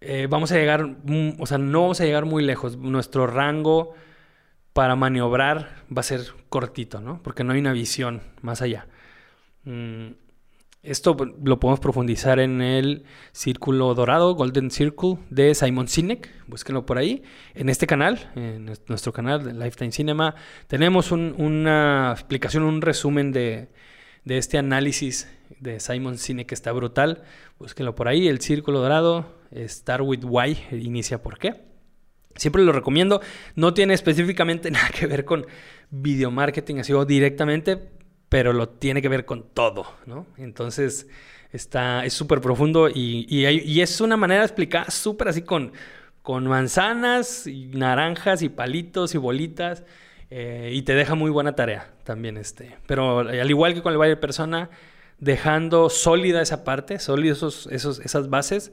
eh, 0.00 0.26
vamos 0.28 0.52
a 0.52 0.56
llegar, 0.56 0.84
mm, 0.86 1.40
o 1.40 1.46
sea, 1.46 1.58
no 1.58 1.82
vamos 1.82 2.00
a 2.00 2.04
llegar 2.04 2.24
muy 2.24 2.42
lejos. 2.44 2.76
Nuestro 2.76 3.26
rango 3.26 3.94
para 4.72 4.96
maniobrar 4.96 5.84
va 5.96 6.00
a 6.00 6.02
ser 6.04 6.22
cortito, 6.48 7.00
¿no? 7.00 7.22
Porque 7.22 7.44
no 7.44 7.52
hay 7.52 7.60
una 7.60 7.72
visión 7.72 8.22
más 8.40 8.62
allá. 8.62 8.86
Mm, 9.64 10.12
esto 10.82 11.16
lo 11.44 11.60
podemos 11.60 11.78
profundizar 11.78 12.40
en 12.40 12.60
el 12.60 13.04
Círculo 13.30 13.94
Dorado, 13.94 14.34
Golden 14.34 14.70
Circle 14.72 15.18
de 15.30 15.54
Simon 15.54 15.86
Sinek. 15.86 16.28
Búsquenlo 16.48 16.84
por 16.84 16.98
ahí. 16.98 17.22
En 17.54 17.68
este 17.68 17.86
canal, 17.86 18.32
en 18.34 18.64
nuestro 18.88 19.12
canal 19.12 19.44
de 19.44 19.52
Lifetime 19.54 19.92
Cinema, 19.92 20.34
tenemos 20.66 21.12
una 21.12 22.10
explicación, 22.12 22.64
un 22.64 22.82
resumen 22.82 23.30
de, 23.30 23.68
este 24.24 24.58
análisis 24.58 25.28
de 25.60 25.78
Simon 25.78 26.18
Sinek 26.18 26.48
que 26.48 26.54
está 26.54 26.72
brutal. 26.72 27.22
Búsquenlo 27.60 27.94
por 27.94 28.08
ahí. 28.08 28.26
El 28.26 28.40
Círculo 28.40 28.80
Dorado, 28.80 29.38
Start 29.54 30.02
with 30.04 30.24
Why, 30.24 30.58
inicia 30.72 31.22
por 31.22 31.38
qué. 31.38 31.62
Siempre 32.34 32.64
lo 32.64 32.72
recomiendo. 32.72 33.20
No 33.54 33.72
tiene 33.72 33.94
específicamente 33.94 34.68
nada 34.72 34.88
que 34.88 35.06
ver 35.06 35.24
con 35.24 35.46
video 35.90 36.32
marketing, 36.32 36.78
así 36.78 36.92
o 36.92 37.04
directamente, 37.04 37.78
pero 38.32 38.54
lo 38.54 38.70
tiene 38.70 39.02
que 39.02 39.10
ver 39.10 39.26
con 39.26 39.42
todo, 39.42 39.84
¿no? 40.06 40.26
Entonces, 40.38 41.06
está, 41.52 42.06
es 42.06 42.14
súper 42.14 42.40
profundo 42.40 42.88
y, 42.88 43.26
y, 43.28 43.80
es 43.82 44.00
una 44.00 44.16
manera 44.16 44.40
de 44.40 44.46
explicar 44.46 44.90
súper 44.90 45.28
así 45.28 45.42
con, 45.42 45.74
con 46.22 46.46
manzanas, 46.46 47.46
y 47.46 47.66
naranjas 47.66 48.40
y 48.40 48.48
palitos 48.48 49.14
y 49.14 49.18
bolitas. 49.18 49.84
Eh, 50.30 50.70
y 50.72 50.80
te 50.80 50.94
deja 50.94 51.14
muy 51.14 51.30
buena 51.30 51.54
tarea 51.54 51.92
también 52.04 52.38
este. 52.38 52.78
Pero 52.86 53.18
al 53.18 53.50
igual 53.50 53.74
que 53.74 53.82
con 53.82 53.92
el 53.92 53.98
baile 53.98 54.16
persona, 54.16 54.70
dejando 55.18 55.90
sólida 55.90 56.40
esa 56.40 56.64
parte, 56.64 57.00
sólidos 57.00 57.68
esos, 57.70 58.00
esas 58.00 58.30
bases, 58.30 58.72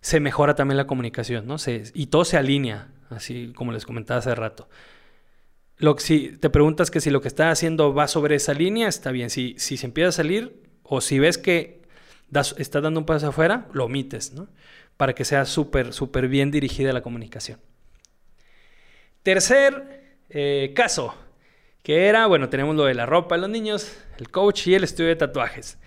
se 0.00 0.20
mejora 0.20 0.54
también 0.54 0.76
la 0.76 0.86
comunicación, 0.86 1.44
¿no? 1.48 1.56
y 1.92 2.06
todo 2.06 2.24
se 2.24 2.36
alinea, 2.36 2.86
así 3.10 3.52
como 3.56 3.72
les 3.72 3.84
comentaba 3.84 4.20
hace 4.20 4.32
rato. 4.36 4.68
Lo, 5.78 5.98
si 5.98 6.36
te 6.38 6.50
preguntas 6.50 6.90
que 6.90 7.00
si 7.00 7.10
lo 7.10 7.20
que 7.20 7.28
está 7.28 7.50
haciendo 7.50 7.92
va 7.92 8.08
sobre 8.08 8.36
esa 8.36 8.54
línea, 8.54 8.88
está 8.88 9.10
bien. 9.10 9.30
Si, 9.30 9.54
si 9.58 9.76
se 9.76 9.86
empieza 9.86 10.08
a 10.08 10.12
salir 10.12 10.62
o 10.82 11.00
si 11.00 11.18
ves 11.18 11.38
que 11.38 11.82
está 12.58 12.80
dando 12.80 13.00
un 13.00 13.06
paso 13.06 13.28
afuera, 13.28 13.68
lo 13.72 13.84
omites, 13.84 14.32
¿no? 14.32 14.48
Para 14.96 15.14
que 15.14 15.24
sea 15.24 15.44
súper, 15.44 15.92
súper 15.92 16.28
bien 16.28 16.50
dirigida 16.50 16.92
la 16.92 17.02
comunicación. 17.02 17.60
Tercer 19.22 20.16
eh, 20.30 20.72
caso, 20.74 21.14
que 21.82 22.06
era, 22.06 22.26
bueno, 22.26 22.48
tenemos 22.48 22.74
lo 22.74 22.84
de 22.84 22.94
la 22.94 23.06
ropa 23.06 23.34
de 23.34 23.42
los 23.42 23.50
niños, 23.50 23.96
el 24.18 24.30
coach 24.30 24.66
y 24.68 24.74
el 24.74 24.84
estudio 24.84 25.08
de 25.08 25.16
tatuajes. 25.16 25.78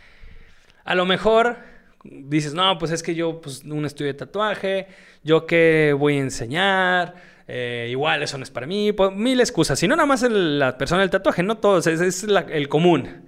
A 0.86 0.96
lo 0.96 1.06
mejor 1.06 1.58
dices, 2.04 2.54
no, 2.54 2.78
pues 2.78 2.92
es 2.92 3.04
que 3.04 3.16
yo, 3.16 3.42
pues 3.42 3.64
un 3.64 3.86
estudio 3.86 4.14
de 4.14 4.18
tatuaje, 4.18 4.88
yo 5.24 5.46
qué 5.46 5.96
voy 5.98 6.18
a 6.18 6.22
enseñar, 6.22 7.16
eh, 7.52 7.88
igual 7.90 8.22
eso 8.22 8.38
no 8.38 8.44
es 8.44 8.52
para 8.52 8.68
mí, 8.68 8.92
pues, 8.92 9.12
mil 9.12 9.40
excusas. 9.40 9.80
Si 9.80 9.88
no, 9.88 9.96
nada 9.96 10.06
más 10.06 10.22
la 10.22 10.78
persona 10.78 11.02
del 11.02 11.10
tatuaje, 11.10 11.42
no 11.42 11.58
todos, 11.58 11.88
es, 11.88 12.00
es 12.00 12.28
el 12.50 12.70
común. 12.70 13.26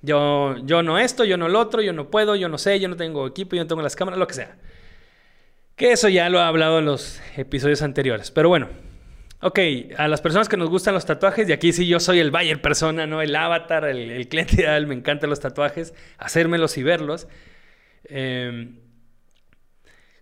Yo, 0.00 0.56
yo 0.64 0.82
no 0.82 0.98
esto, 0.98 1.24
yo 1.24 1.36
no 1.36 1.46
lo 1.46 1.60
otro, 1.60 1.82
yo 1.82 1.92
no 1.92 2.10
puedo, 2.10 2.36
yo 2.36 2.48
no 2.48 2.56
sé, 2.56 2.80
yo 2.80 2.88
no 2.88 2.96
tengo 2.96 3.26
equipo, 3.26 3.54
yo 3.54 3.62
no 3.62 3.68
tengo 3.68 3.82
las 3.82 3.96
cámaras, 3.96 4.18
lo 4.18 4.26
que 4.26 4.32
sea. 4.32 4.56
Que 5.76 5.92
eso 5.92 6.08
ya 6.08 6.30
lo 6.30 6.38
he 6.38 6.42
hablado 6.42 6.78
en 6.78 6.86
los 6.86 7.20
episodios 7.36 7.82
anteriores. 7.82 8.30
Pero 8.30 8.48
bueno, 8.48 8.70
ok, 9.42 9.58
a 9.98 10.08
las 10.08 10.22
personas 10.22 10.48
que 10.48 10.56
nos 10.56 10.70
gustan 10.70 10.94
los 10.94 11.04
tatuajes, 11.04 11.46
y 11.46 11.52
aquí 11.52 11.74
sí 11.74 11.86
yo 11.86 12.00
soy 12.00 12.18
el 12.18 12.30
buyer 12.30 12.62
persona, 12.62 13.06
¿no? 13.06 13.20
El 13.20 13.36
avatar, 13.36 13.84
el, 13.84 14.10
el 14.10 14.26
cliente 14.26 14.54
ideal, 14.56 14.86
me 14.86 14.94
encantan 14.94 15.28
los 15.28 15.40
tatuajes, 15.40 15.92
hacérmelos 16.16 16.78
y 16.78 16.82
verlos. 16.82 17.28
Eh, 18.04 18.72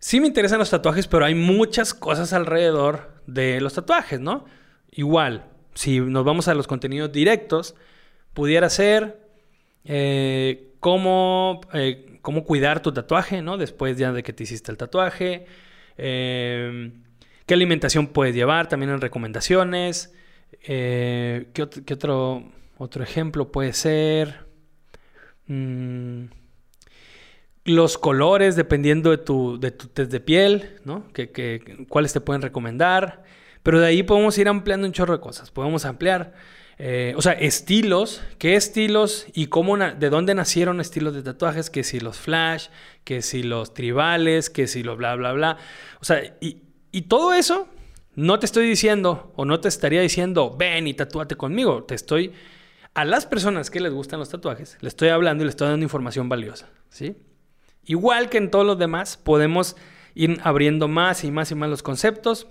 Sí 0.01 0.21
me 0.21 0.29
interesan 0.29 0.59
los 0.59 0.71
tatuajes, 0.71 1.07
pero 1.09 1.25
hay 1.25 1.35
muchas 1.35 1.93
cosas 1.93 2.33
alrededor 2.33 3.11
de 3.27 3.61
los 3.61 3.75
tatuajes, 3.75 4.21
¿no? 4.21 4.45
Igual, 4.93 5.45
si 5.75 6.01
nos 6.01 6.25
vamos 6.25 6.49
a 6.49 6.55
los 6.55 6.67
contenidos 6.67 7.13
directos, 7.13 7.75
pudiera 8.33 8.71
ser 8.71 9.21
eh, 9.85 10.75
cómo, 10.81 11.61
eh, 11.73 12.19
cómo, 12.23 12.45
cuidar 12.45 12.81
tu 12.81 12.93
tatuaje, 12.93 13.43
¿no? 13.43 13.57
Después 13.57 13.97
ya 13.97 14.13
de 14.13 14.23
que 14.23 14.33
te 14.33 14.45
hiciste 14.45 14.71
el 14.71 14.79
tatuaje. 14.79 15.47
Eh, 15.97 16.93
qué 17.47 17.55
alimentación 17.55 18.09
puedes 18.09 18.35
llevar, 18.35 18.69
también 18.69 18.91
en 18.91 19.01
recomendaciones. 19.01 20.15
¿qué, 20.63 21.47
otro, 21.93 22.51
otro, 22.79 23.03
ejemplo 23.03 23.51
puede 23.51 23.73
ser? 23.73 24.47
Mm, 25.47 26.25
los 27.69 27.99
colores 27.99 28.57
dependiendo 28.57 29.11
de 29.11 29.19
tu, 29.19 29.61
de 29.61 29.71
tu 29.71 29.89
test 29.89 30.11
de 30.11 30.21
piel, 30.21 30.79
¿no? 30.85 31.07
Que, 31.13 31.87
cuáles 31.89 32.13
te 32.13 32.21
pueden 32.21 32.43
recomendar. 32.43 33.23
Pero 33.63 33.81
de 33.81 33.87
ahí 33.87 34.03
podemos 34.03 34.37
ir 34.39 34.49
ampliando 34.49 34.87
un 34.87 34.93
chorro 34.93 35.15
de 35.15 35.21
cosas. 35.21 35.51
Podemos 35.51 35.85
ampliar, 35.85 36.33
eh, 36.79 37.13
o 37.17 37.23
sea, 37.23 37.33
estilos, 37.33 38.23
qué 38.39 38.57
estilos 38.57 39.27
y 39.35 39.47
cómo, 39.47 39.77
de 39.77 40.11
dónde 40.11 40.35
nacieron 40.35 40.81
estilos 40.81 41.15
de 41.15 41.23
tatuajes, 41.23 41.69
que 41.69 41.85
si 41.85 42.01
los 42.01 42.19
flash, 42.19 42.69
que 43.05 43.21
si 43.23 43.43
los 43.43 43.75
tribales, 43.75 44.49
que 44.49 44.67
si 44.67 44.83
los 44.83 44.97
bla, 44.97 45.15
bla, 45.17 45.33
bla. 45.33 45.59
O 46.01 46.05
sea, 46.05 46.37
y, 46.41 46.63
y 46.91 47.03
todo 47.03 47.35
eso 47.35 47.69
no 48.15 48.39
te 48.39 48.47
estoy 48.47 48.67
diciendo 48.67 49.33
o 49.37 49.45
no 49.45 49.61
te 49.61 49.69
estaría 49.69 50.01
diciendo, 50.01 50.57
ven 50.59 50.87
y 50.87 50.95
tatúate 50.95 51.37
conmigo. 51.37 51.85
Te 51.85 51.95
estoy, 51.95 52.33
a 52.95 53.05
las 53.05 53.27
personas 53.27 53.71
que 53.71 53.79
les 53.81 53.93
gustan 53.93 54.19
los 54.19 54.29
tatuajes, 54.29 54.79
les 54.81 54.93
estoy 54.93 55.11
hablando 55.11 55.45
y 55.45 55.47
les 55.47 55.53
estoy 55.53 55.69
dando 55.69 55.85
información 55.85 56.29
valiosa, 56.29 56.69
¿sí? 56.89 57.17
Igual 57.89 58.29
que 58.29 58.39
en 58.39 58.51
todos 58.51 58.65
los 58.65 58.79
demás, 58.79 59.17
podemos 59.17 59.75
ir 60.15 60.39
abriendo 60.45 60.87
más 60.87 61.25
y 61.25 61.33
más 61.33 61.51
y 61.51 61.57
más 61.57 61.69
los 61.69 61.83
conceptos. 61.83 62.47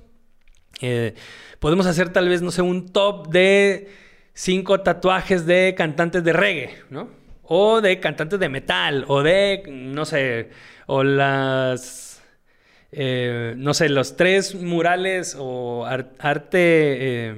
Eh, 0.81 1.13
podemos 1.59 1.85
hacer 1.85 2.09
tal 2.09 2.27
vez, 2.27 2.41
no 2.41 2.51
sé, 2.51 2.61
un 2.61 2.89
top 2.89 3.29
de 3.29 3.89
cinco 4.33 4.81
tatuajes 4.81 5.45
de 5.45 5.73
cantantes 5.77 6.23
de 6.23 6.33
reggae, 6.33 6.75
¿no? 6.89 7.09
O 7.43 7.79
de 7.79 7.99
cantantes 7.99 8.39
de 8.39 8.49
metal, 8.49 9.05
o 9.07 9.23
de, 9.23 9.63
no 9.67 10.05
sé, 10.05 10.49
o 10.85 11.03
las... 11.03 12.21
eh, 12.91 13.53
no 13.57 13.73
sé, 13.73 13.89
los 13.89 14.17
tres 14.17 14.55
murales 14.55 15.35
o 15.39 15.85
arte, 15.85 16.57
eh, 16.59 17.35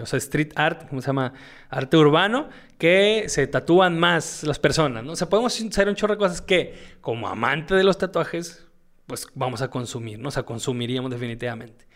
o 0.00 0.06
sea, 0.06 0.18
street 0.18 0.52
art, 0.54 0.88
¿cómo 0.88 1.00
se 1.00 1.08
llama? 1.08 1.32
Arte 1.68 1.96
urbano, 1.96 2.48
que 2.78 3.24
se 3.28 3.46
tatúan 3.46 3.98
más 3.98 4.44
las 4.44 4.58
personas, 4.58 5.02
¿no? 5.04 5.12
O 5.12 5.16
sea, 5.16 5.28
podemos 5.28 5.58
hacer 5.60 5.88
un 5.88 5.94
chorro 5.94 6.14
de 6.14 6.18
cosas 6.18 6.40
que, 6.40 6.74
como 7.00 7.28
amante 7.28 7.74
de 7.74 7.82
los 7.82 7.98
tatuajes, 7.98 8.66
pues 9.06 9.26
vamos 9.34 9.62
a 9.62 9.68
consumir, 9.68 10.18
¿no? 10.18 10.28
O 10.28 10.32
sea, 10.32 10.44
consumiríamos 10.44 11.10
definitivamente. 11.10 11.86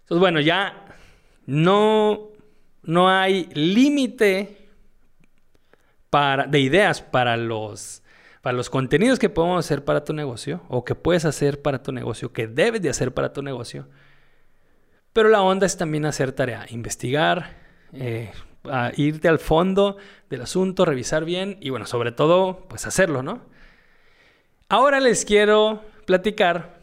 Entonces, 0.00 0.20
bueno, 0.20 0.40
ya 0.40 0.86
no, 1.46 2.30
no 2.82 3.10
hay 3.10 3.48
límite 3.52 4.68
de 6.48 6.60
ideas 6.60 7.02
para 7.02 7.36
los 7.36 8.02
para 8.40 8.56
los 8.56 8.70
contenidos 8.70 9.18
que 9.18 9.28
podemos 9.28 9.64
hacer 9.64 9.84
para 9.84 10.04
tu 10.04 10.14
negocio 10.14 10.62
o 10.68 10.84
que 10.84 10.94
puedes 10.94 11.24
hacer 11.24 11.60
para 11.60 11.82
tu 11.82 11.92
negocio, 11.92 12.32
que 12.32 12.46
debes 12.46 12.80
de 12.80 12.88
hacer 12.88 13.12
para 13.12 13.32
tu 13.32 13.42
negocio. 13.42 13.88
Pero 15.18 15.30
la 15.30 15.42
onda 15.42 15.66
es 15.66 15.76
también 15.76 16.06
hacer 16.06 16.30
tarea, 16.30 16.64
investigar, 16.70 17.56
eh, 17.92 18.30
irte 18.94 19.26
al 19.26 19.40
fondo 19.40 19.96
del 20.30 20.42
asunto, 20.42 20.84
revisar 20.84 21.24
bien 21.24 21.58
y 21.60 21.70
bueno, 21.70 21.86
sobre 21.86 22.12
todo, 22.12 22.68
pues 22.68 22.86
hacerlo, 22.86 23.24
¿no? 23.24 23.42
Ahora 24.68 25.00
les 25.00 25.24
quiero 25.24 25.82
platicar 26.06 26.78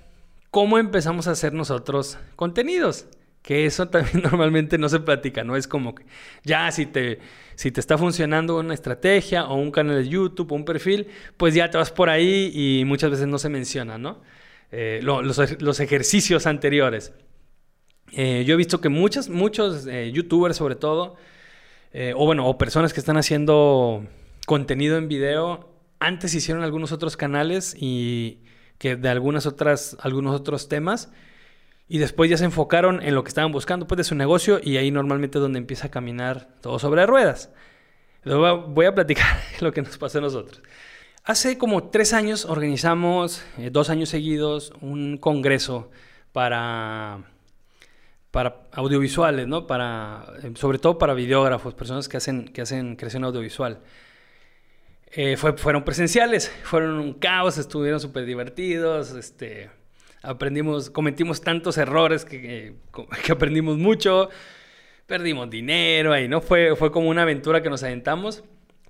cómo 0.52 0.80
empezamos 0.80 1.30
a 1.30 1.32
hacer 1.32 1.54
nosotros 1.54 2.18
contenidos 2.36 3.08
que 3.42 3.66
eso 3.66 3.88
también 3.90 4.22
normalmente 4.24 4.78
no 4.78 4.90
se 4.90 5.00
platica, 5.00 5.46
¿no? 5.46 5.56
Es 5.56 5.70
como 5.70 5.96
que 5.96 6.06
ya 6.44 6.70
si 6.74 6.88
te, 6.88 7.20
si 7.56 7.72
te 7.72 7.80
está 7.80 7.98
funcionando 7.98 8.60
una 8.60 8.74
estrategia 8.74 9.46
o 9.46 9.56
un 9.56 9.72
canal 9.72 10.04
de 10.04 10.10
YouTube 10.10 10.52
o 10.52 10.56
un 10.56 10.66
perfil, 10.66 11.08
pues 11.38 11.54
ya 11.54 11.70
te 11.70 11.78
vas 11.78 11.92
por 11.92 12.10
ahí 12.10 12.52
y 12.54 12.84
muchas 12.84 13.12
veces 13.12 13.28
no 13.28 13.40
se 13.40 13.48
menciona, 13.48 13.98
¿no? 13.98 14.20
Eh, 14.78 15.00
los, 15.02 15.80
ejercicios 15.80 16.48
anteriores. 16.48 17.14
Eh, 18.12 18.44
yo 18.46 18.54
he 18.54 18.58
visto 18.58 18.82
que 18.82 18.90
muchos, 18.90 19.30
muchos 19.30 19.88
eh, 19.88 20.12
youtubers 20.12 20.58
sobre 20.58 20.76
todo, 20.76 21.16
o 22.16 22.26
bueno, 22.26 22.46
o 22.46 22.58
personas 22.58 22.92
que 22.92 23.00
están 23.00 23.16
haciendo 23.16 24.06
contenido 24.46 24.98
en 24.98 25.08
video, 25.08 25.70
antes 26.00 26.34
hicieron 26.34 26.62
algunos 26.62 26.92
otros 26.92 27.16
canales 27.16 27.74
y 27.80 28.40
que 28.78 28.98
de 28.98 29.08
algunas 29.08 29.46
otras, 29.46 29.96
algunos 30.02 30.36
otros 30.36 30.68
temas 30.68 31.10
y 31.88 32.00
después 32.00 32.30
ya 32.30 32.38
se 32.38 32.46
enfocaron 32.46 33.02
en 33.02 33.14
lo 33.14 33.24
que 33.24 33.30
estaban 33.30 33.52
buscando, 33.52 33.88
pues 33.88 33.98
de 33.98 34.04
su 34.04 34.16
negocio, 34.16 34.60
y 34.62 34.78
ahí 34.78 34.90
normalmente 34.92 35.38
es 35.38 35.42
donde 35.42 35.60
empieza 35.60 35.88
a 35.88 35.92
caminar 35.92 36.50
todo 36.62 36.80
sobre 36.80 37.06
ruedas. 37.06 37.52
voy 38.24 38.86
a 38.86 38.96
platicar 38.96 39.40
lo 39.62 39.72
que 39.72 39.82
nos 39.82 39.98
pasó 39.98 40.18
a 40.18 40.22
nosotros. 40.22 40.62
Hace 41.24 41.58
como 41.58 41.90
tres 41.90 42.14
años 42.14 42.46
organizamos, 42.46 43.44
eh, 43.58 43.70
dos 43.72 43.90
años 43.90 44.10
seguidos, 44.10 44.74
un 44.82 45.18
congreso 45.18 45.90
para, 46.32 47.24
para 48.36 48.68
audiovisuales, 48.74 49.48
¿no? 49.48 49.66
Para, 49.66 50.26
eh, 50.44 50.52
sobre 50.56 50.78
todo 50.78 50.98
para 50.98 51.14
videógrafos, 51.14 51.74
personas 51.74 52.10
que 52.10 52.18
hacen, 52.18 52.50
que 52.50 52.62
hacen 52.62 52.98
creación 52.98 53.24
audiovisual. 53.24 53.80
Eh, 55.14 55.38
fue, 55.38 55.54
fueron 55.54 55.86
presenciales, 55.86 56.52
fueron 56.64 57.00
un 57.00 57.14
caos, 57.14 57.58
estuvieron 57.58 58.02
súper 58.02 58.26
divertidos, 58.26 59.12
este 59.12 59.70
aprendimos, 60.22 60.90
cometimos 60.90 61.40
tantos 61.40 61.78
errores 61.78 62.26
que, 62.26 62.74
que, 63.24 63.32
aprendimos 63.32 63.78
mucho, 63.78 64.28
perdimos 65.08 65.50
dinero 65.50 66.12
ahí, 66.12 66.28
¿no? 66.28 66.42
Fue, 66.42 66.76
fue 66.76 66.92
como 66.92 67.08
una 67.08 67.22
aventura 67.22 67.64
que 67.64 67.70
nos 67.70 67.84
aventamos, 67.84 68.44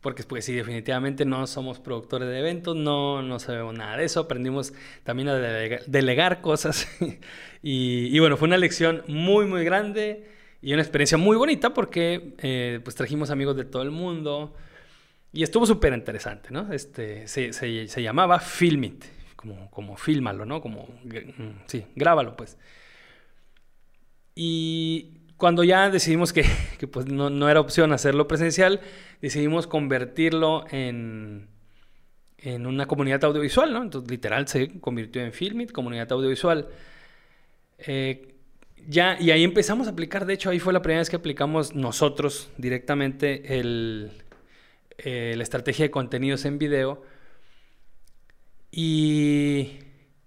porque 0.05 0.21
pues 0.21 0.45
sí, 0.45 0.53
definitivamente 0.53 1.25
no 1.25 1.47
somos 1.47 1.79
productores 1.79 2.29
de 2.29 2.37
eventos, 2.37 2.75
no, 2.75 3.23
no 3.23 3.39
sabemos 3.39 3.73
nada 3.73 3.97
de 3.97 4.05
eso, 4.05 4.19
aprendimos 4.19 4.71
también 5.03 5.29
a 5.29 5.33
delegar, 5.33 6.41
cosas 6.41 6.87
y, 7.63 8.19
bueno, 8.19 8.37
fue 8.37 8.47
una 8.47 8.59
lección 8.59 9.03
muy, 9.07 9.47
muy 9.47 9.65
grande 9.65 10.29
y 10.61 10.73
una 10.73 10.83
experiencia 10.83 11.17
muy 11.17 11.35
bonita 11.35 11.73
porque 11.73 12.35
eh, 12.37 12.81
pues 12.83 12.95
trajimos 12.95 13.31
amigos 13.31 13.57
de 13.57 13.65
todo 13.65 13.81
el 13.81 13.89
mundo. 13.89 14.53
Y 15.33 15.41
estuvo 15.41 15.65
súper 15.65 15.91
interesante, 15.93 16.49
¿no? 16.51 16.71
Este, 16.71 17.27
se, 17.27 17.51
se, 17.51 18.01
llamaba 18.03 18.39
Filmit 18.39 19.05
como, 19.35 19.71
como 19.71 19.97
fílmalo, 19.97 20.45
¿no? 20.45 20.61
Como, 20.61 20.87
mm, 21.03 21.63
sí, 21.65 21.83
grábalo, 21.95 22.37
pues. 22.37 22.59
Y 24.35 25.14
cuando 25.37 25.63
ya 25.63 25.89
decidimos 25.89 26.33
que, 26.33 26.45
que 26.79 26.87
pues 26.87 27.07
no, 27.07 27.29
no, 27.29 27.49
era 27.49 27.59
opción 27.59 27.91
hacerlo 27.93 28.27
presencial, 28.27 28.81
decidimos 29.21 29.67
convertirlo 29.67 30.65
en, 30.71 31.47
en 32.37 32.65
una 32.65 32.85
comunidad 32.87 33.23
audiovisual, 33.23 33.73
¿no? 33.73 33.83
Entonces, 33.83 34.09
literal, 34.09 34.47
se 34.47 34.79
convirtió 34.79 35.21
en 35.21 35.33
Filmit, 35.33 35.71
comunidad 35.71 36.11
audiovisual. 36.11 36.67
Eh, 37.79 38.35
ya, 38.87 39.17
y 39.19 39.31
ahí 39.31 39.43
empezamos 39.43 39.87
a 39.87 39.91
aplicar, 39.91 40.25
de 40.25 40.33
hecho, 40.33 40.49
ahí 40.49 40.59
fue 40.59 40.71
la 40.71 40.81
primera 40.81 40.99
vez 40.99 41.09
que 41.09 41.15
aplicamos 41.15 41.73
nosotros 41.73 42.49
directamente 42.57 43.57
el, 43.59 44.11
eh, 44.97 45.33
la 45.35 45.43
estrategia 45.43 45.85
de 45.85 45.91
contenidos 45.91 46.45
en 46.45 46.57
video 46.57 47.01
y 48.71 49.79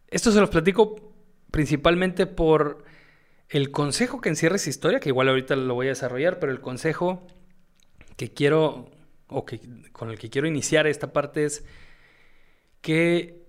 esto 0.08 0.30
se 0.30 0.40
los 0.40 0.50
platico 0.50 1.14
principalmente 1.50 2.26
por 2.26 2.84
el 3.48 3.70
consejo 3.70 4.20
que 4.20 4.28
encierra 4.28 4.56
esa 4.56 4.70
historia, 4.70 5.00
que 5.00 5.08
igual 5.08 5.28
ahorita 5.28 5.56
lo 5.56 5.74
voy 5.74 5.86
a 5.86 5.90
desarrollar, 5.90 6.38
pero 6.38 6.52
el 6.52 6.60
consejo 6.60 7.26
que 8.16 8.32
quiero, 8.32 8.90
o 9.28 9.44
que, 9.46 9.60
con 9.92 10.10
el 10.10 10.18
que 10.18 10.30
quiero 10.30 10.46
iniciar 10.46 10.86
esta 10.86 11.12
parte 11.12 11.44
es 11.44 11.64
que 12.80 13.46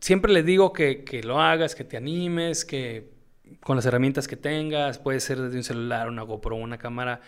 siempre 0.00 0.32
les 0.32 0.44
digo 0.44 0.72
que, 0.72 1.04
que 1.04 1.22
lo 1.22 1.40
hagas, 1.40 1.74
que 1.74 1.84
te 1.84 1.96
animes, 1.96 2.64
que 2.64 3.12
con 3.60 3.76
las 3.76 3.86
herramientas 3.86 4.28
que 4.28 4.36
tengas, 4.36 4.98
puede 4.98 5.20
ser 5.20 5.40
desde 5.40 5.56
un 5.56 5.64
celular, 5.64 6.08
una 6.08 6.22
GoPro, 6.22 6.56
una 6.56 6.78
cámara, 6.78 7.20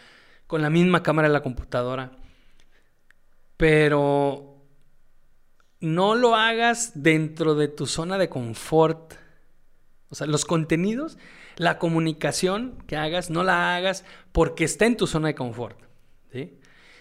con 0.47 0.63
la 0.63 0.71
misma 0.71 1.03
cámara 1.03 1.29
de 1.29 1.35
la 1.35 1.43
computadora. 1.43 2.13
Pero 3.57 4.63
no 5.81 6.15
lo 6.15 6.35
hagas 6.35 7.03
dentro 7.03 7.55
de 7.55 7.69
tu 7.69 7.87
zona 7.87 8.19
de 8.19 8.29
confort. 8.29 9.15
O 10.09 10.15
sea, 10.15 10.27
los 10.27 10.45
contenidos, 10.45 11.19
la 11.57 11.79
comunicación 11.79 12.79
que 12.87 12.97
hagas, 12.97 13.31
no 13.31 13.45
la 13.45 13.77
hagas 13.77 14.05
porque 14.33 14.65
está 14.65 14.87
en 14.87 14.97
tu 14.97 15.07
zona 15.07 15.29
de 15.29 15.35
confort. 15.35 15.79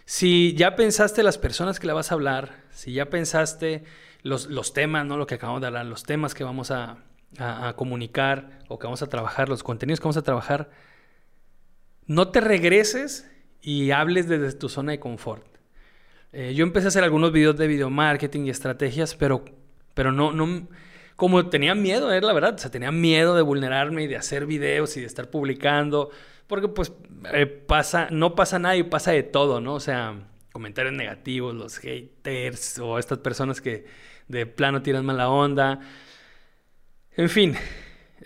Si 0.06 0.54
ya 0.56 0.76
pensaste 0.76 1.24
las 1.24 1.38
personas 1.38 1.80
que 1.80 1.88
le 1.88 1.94
vas 1.94 2.12
a 2.12 2.16
hablar, 2.16 2.64
si 2.72 2.94
ya 2.94 3.10
pensaste 3.10 3.84
los, 4.22 4.48
los 4.48 4.74
temas, 4.74 5.06
¿no? 5.06 5.18
Lo 5.18 5.28
que 5.28 5.36
acabamos 5.36 5.62
de 5.62 5.68
hablar, 5.68 5.86
los 5.86 6.04
temas 6.04 6.34
que 6.34 6.44
vamos 6.44 6.72
a, 6.72 6.98
a 7.40 7.74
comunicar 7.78 8.60
o 8.68 8.80
que 8.80 8.86
vamos 8.86 9.02
a 9.02 9.08
trabajar, 9.08 9.48
los 9.50 9.64
contenidos 9.64 10.00
que 10.00 10.04
vamos 10.04 10.18
a 10.18 10.24
trabajar, 10.24 10.70
no 12.06 12.30
te 12.30 12.42
regreses 12.42 13.30
y 13.62 13.92
hables 13.92 14.28
desde 14.28 14.52
tu 14.58 14.70
zona 14.70 14.92
de 14.92 15.00
confort. 15.00 15.46
Eh, 16.34 16.54
yo 16.56 16.64
empecé 16.64 16.88
a 16.88 16.90
hacer 16.90 17.04
algunos 17.04 17.32
videos 17.32 17.56
de 17.58 17.68
video 17.68 17.90
marketing 17.90 18.46
y 18.46 18.50
estrategias, 18.50 19.16
pero, 19.16 19.46
pero 19.94 20.12
no, 20.12 20.34
no, 20.34 20.68
como 21.16 21.50
tenía 21.50 21.76
miedo, 21.76 22.12
es 22.12 22.24
la 22.24 22.34
verdad, 22.34 22.56
o 22.56 22.58
sea, 22.58 22.72
tenía 22.72 22.92
miedo 22.92 23.36
de 23.36 23.42
vulnerarme 23.42 24.04
y 24.04 24.08
de 24.08 24.18
hacer 24.18 24.46
videos 24.46 24.98
y 24.98 25.02
de 25.02 25.08
estar 25.08 25.30
publicando, 25.30 26.10
porque 26.48 26.68
pues 26.68 26.94
eh, 27.34 27.46
pasa, 27.46 28.08
no 28.12 28.36
pasa 28.36 28.60
nada 28.60 28.76
y 28.76 28.84
pasa 28.84 29.12
de 29.12 29.24
todo, 29.24 29.62
¿no? 29.62 29.76
O 29.76 29.80
sea, 29.80 30.16
comentarios 30.52 30.94
negativos, 30.94 31.56
los 31.56 31.78
haters 31.78 32.80
o 32.80 33.00
estas 33.00 33.20
personas 33.20 33.62
que 33.62 33.86
de 34.28 34.46
plano 34.46 34.82
tiran 34.82 35.06
mala 35.06 35.30
onda. 35.30 35.80
En 37.16 37.30
fin, 37.30 37.56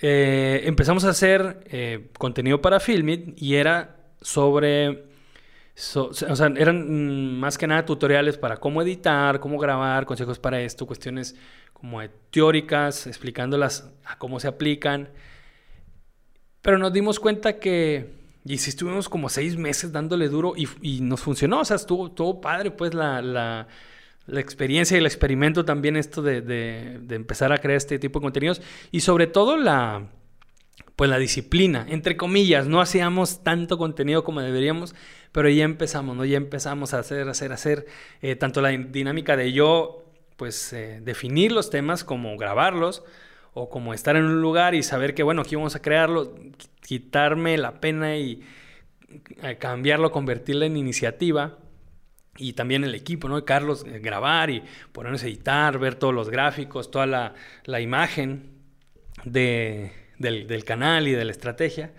eh, 0.02 0.62
empezamos 0.65 1.04
a 1.06 1.10
hacer 1.10 2.08
contenido 2.17 2.62
para 2.62 2.80
Filmit 2.80 3.41
y 3.41 3.56
era 3.56 3.97
sobre 4.21 5.08
o 5.95 6.13
sea, 6.13 6.47
eran 6.58 7.36
mm, 7.36 7.39
más 7.39 7.58
que 7.58 7.67
nada 7.67 7.86
tutoriales 7.86 8.38
para 8.38 8.58
cómo 8.58 8.82
editar, 8.82 9.39
cómo 9.39 9.60
grabar, 9.60 10.06
consejos 10.06 10.39
para 10.39 10.60
esto, 10.62 10.88
cuestiones 10.88 11.36
como 11.80 12.02
teóricas, 12.32 13.06
explicándolas 13.06 13.92
a 14.04 14.18
cómo 14.18 14.40
se 14.40 14.48
aplican. 14.48 15.10
Pero 16.63 16.80
nos 16.80 16.92
dimos 16.92 17.20
cuenta 17.20 17.60
que, 17.60 18.16
y 18.46 18.58
si 18.58 18.72
estuvimos 18.72 19.08
como 19.08 19.30
seis 19.30 19.58
meses 19.58 19.92
dándole 19.92 20.28
duro 20.28 20.54
y, 20.56 21.02
nos 21.02 21.22
funcionó, 21.22 21.60
o 21.60 21.66
sea, 21.66 21.76
estuvo 21.76 22.10
todo 22.12 22.42
padre, 22.42 22.72
pues 22.72 22.96
la, 22.96 23.22
la, 23.22 23.68
la, 24.26 24.40
experiencia 24.40 24.96
y 24.96 25.02
el 25.02 25.06
experimento 25.06 25.66
también, 25.66 25.98
esto 25.98 26.24
de, 26.24 26.42
de, 26.42 26.98
de 27.00 27.16
empezar 27.16 27.54
a 27.54 27.60
crear 27.60 27.78
este 27.78 28.00
tipo 28.00 28.20
de 28.20 28.24
contenidos 28.24 28.60
y 28.92 29.02
sobre 29.02 29.28
todo 29.28 29.56
la, 29.56 30.08
pues 30.96 31.12
la 31.12 31.20
disciplina, 31.20 31.86
entre 31.90 32.18
comillas, 32.18 32.66
no 32.66 32.82
hacíamos 32.82 33.44
tanto 33.44 33.78
contenido 33.78 34.24
como 34.24 34.42
deberíamos, 34.42 34.96
pero 35.32 35.48
ya 35.48 35.63
empezamos, 35.63 36.18
¿no? 36.18 36.26
Ya 36.26 36.38
empezamos 36.38 36.96
a 36.96 37.00
hacer, 37.00 37.30
hacer, 37.30 37.52
hacer, 37.52 37.86
eh, 38.24 38.36
tanto 38.36 38.62
la 38.62 38.70
dinámica 38.70 39.38
de 39.38 39.54
yo, 39.54 40.07
pues, 40.38 40.71
eh, 40.73 41.02
definir 41.02 41.52
los 41.52 41.69
temas 41.69 42.04
como 42.04 42.38
grabarlos, 42.38 43.04
o 43.60 43.69
como 43.69 43.95
estar 43.95 44.15
en 44.15 44.26
un 44.26 44.39
lugar 44.39 44.76
y 44.76 44.84
saber 44.84 45.15
que, 45.15 45.23
bueno, 45.23 45.41
aquí 45.41 45.56
vamos 45.56 45.76
a 45.76 45.82
crearlo, 45.82 46.36
quitarme 46.80 47.58
la 47.58 47.82
pena 47.82 48.15
y 48.15 48.43
eh, 49.41 49.58
cambiarlo, 49.58 50.12
convertirlo 50.12 50.63
en 50.63 50.78
iniciativa. 50.78 51.58
Y 52.38 52.54
también 52.54 52.84
el 52.84 52.93
equipo, 52.93 53.28
¿no? 53.28 53.43
Carlos, 53.45 53.84
grabar 53.84 54.52
y 54.52 54.62
ponernos 54.91 55.23
a 55.23 55.26
editar, 55.26 55.80
ver 55.80 55.95
todos 55.95 56.13
los 56.13 56.30
gráficos, 56.30 56.91
toda 56.91 57.08
la, 57.08 57.34
la 57.63 57.82
imagen, 57.82 58.58
del, 59.26 59.91
del 60.19 60.63
canal 60.63 61.08
y 61.08 61.13
de 61.13 61.26
la 61.26 61.32
estrategia. 61.32 61.93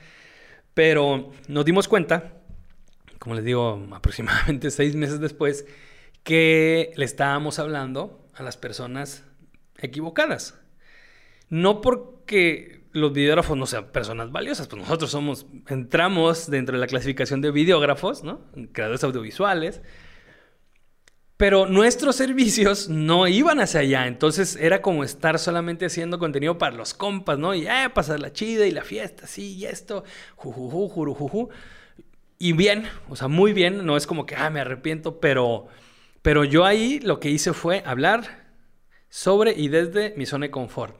Pero 0.74 1.33
nos 1.48 1.64
dimos 1.64 1.88
cuenta, 1.88 2.35
como 3.18 3.35
les 3.35 3.44
digo, 3.44 3.85
aproximadamente 3.92 4.70
seis 4.70 4.94
meses 4.94 5.18
después, 5.18 5.66
que 6.22 6.92
le 6.96 7.05
estábamos 7.05 7.59
hablando 7.59 8.28
a 8.38 8.42
las 8.42 8.57
personas 8.57 9.24
equivocadas. 9.79 10.59
No 11.48 11.81
porque 11.81 12.79
los 12.92 13.12
videógrafos 13.12 13.57
no 13.57 13.66
sean 13.66 13.87
personas 13.87 14.33
valiosas, 14.33 14.66
pues 14.66 14.83
nosotros 14.83 15.11
somos, 15.11 15.46
entramos 15.68 16.51
dentro 16.51 16.77
de 16.77 16.81
la 16.81 16.87
clasificación 16.87 17.40
de 17.40 17.51
videógrafos, 17.51 18.24
¿no? 18.24 18.40
Creadores 18.72 19.05
audiovisuales. 19.05 19.83
Pero 21.37 21.66
nuestros 21.66 22.16
servicios 22.16 22.88
no 22.88 23.27
iban 23.27 23.61
hacia 23.61 23.81
allá, 23.81 24.07
entonces 24.07 24.57
era 24.57 24.83
como 24.83 25.05
estar 25.05 25.38
solamente 25.38 25.87
haciendo 25.87 26.18
contenido 26.18 26.59
para 26.59 26.77
los 26.77 26.94
compas, 26.94 27.38
¿no? 27.38 27.55
Y 27.55 27.66
eh, 27.66 27.90
pasar 27.94 28.20
la 28.20 28.33
chida 28.33 28.66
y 28.66 28.72
la 28.72 28.83
fiesta, 28.83 29.27
sí, 29.27 29.57
y 29.57 29.66
esto, 29.66 30.05
jujuju, 30.37 30.88
jurujuju. 30.88 31.48
Y 32.40 32.53
bien, 32.53 32.85
o 33.09 33.16
sea, 33.16 33.29
muy 33.29 33.53
bien, 33.53 33.85
no 33.85 33.96
es 33.96 34.07
como 34.07 34.27
que, 34.27 34.37
ah, 34.37 34.51
me 34.51 34.61
arrepiento, 34.61 35.18
pero, 35.20 35.68
pero 36.22 36.44
yo 36.44 36.64
ahí 36.64 37.00
lo 37.00 37.20
que 37.20 37.31
hice 37.31 37.52
fue 37.52 37.83
hablar 37.87 38.46
sobre 39.09 39.52
y 39.52 39.68
desde 39.68 40.14
mi 40.16 40.26
zona 40.26 40.46
de 40.46 40.50
confort. 40.50 40.96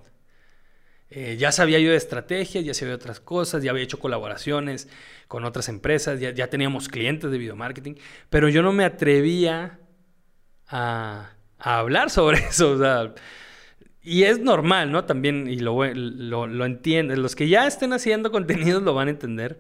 Eh, 1.11 1.37
ya 1.39 1.53
sabía 1.53 1.79
yo 1.79 1.91
de 1.91 1.97
estrategias, 1.97 2.65
ya 2.65 2.75
sabía 2.75 2.91
de 2.91 2.97
otras 2.97 3.19
cosas, 3.19 3.63
ya 3.63 3.71
había 3.71 3.83
hecho 3.83 3.99
colaboraciones 3.99 4.89
con 5.27 5.45
otras 5.45 5.71
empresas, 5.71 6.21
ya, 6.21 6.31
ya 6.33 6.49
teníamos 6.49 6.89
clientes 6.89 7.31
de 7.31 7.39
video 7.39 7.57
marketing, 7.57 7.95
pero 8.29 8.49
yo 8.51 8.63
no 8.63 8.73
me 8.73 8.85
atrevía 8.85 9.79
a, 10.69 11.31
hablar 11.59 12.11
sobre 12.11 12.39
eso. 12.51 12.79
y 14.03 14.25
es 14.25 14.39
normal, 14.39 14.93
¿no? 14.93 15.05
También, 15.05 15.49
y 15.49 15.61
lo, 15.61 15.83
lo, 15.95 16.47
lo 16.47 16.67
entienden, 16.67 17.23
los 17.23 17.35
que 17.35 17.49
ya 17.49 17.67
estén 17.67 17.95
haciendo 17.95 18.31
contenidos 18.33 18.83
lo 18.83 18.93
van 18.95 19.09
a 19.09 19.13
entender. 19.13 19.59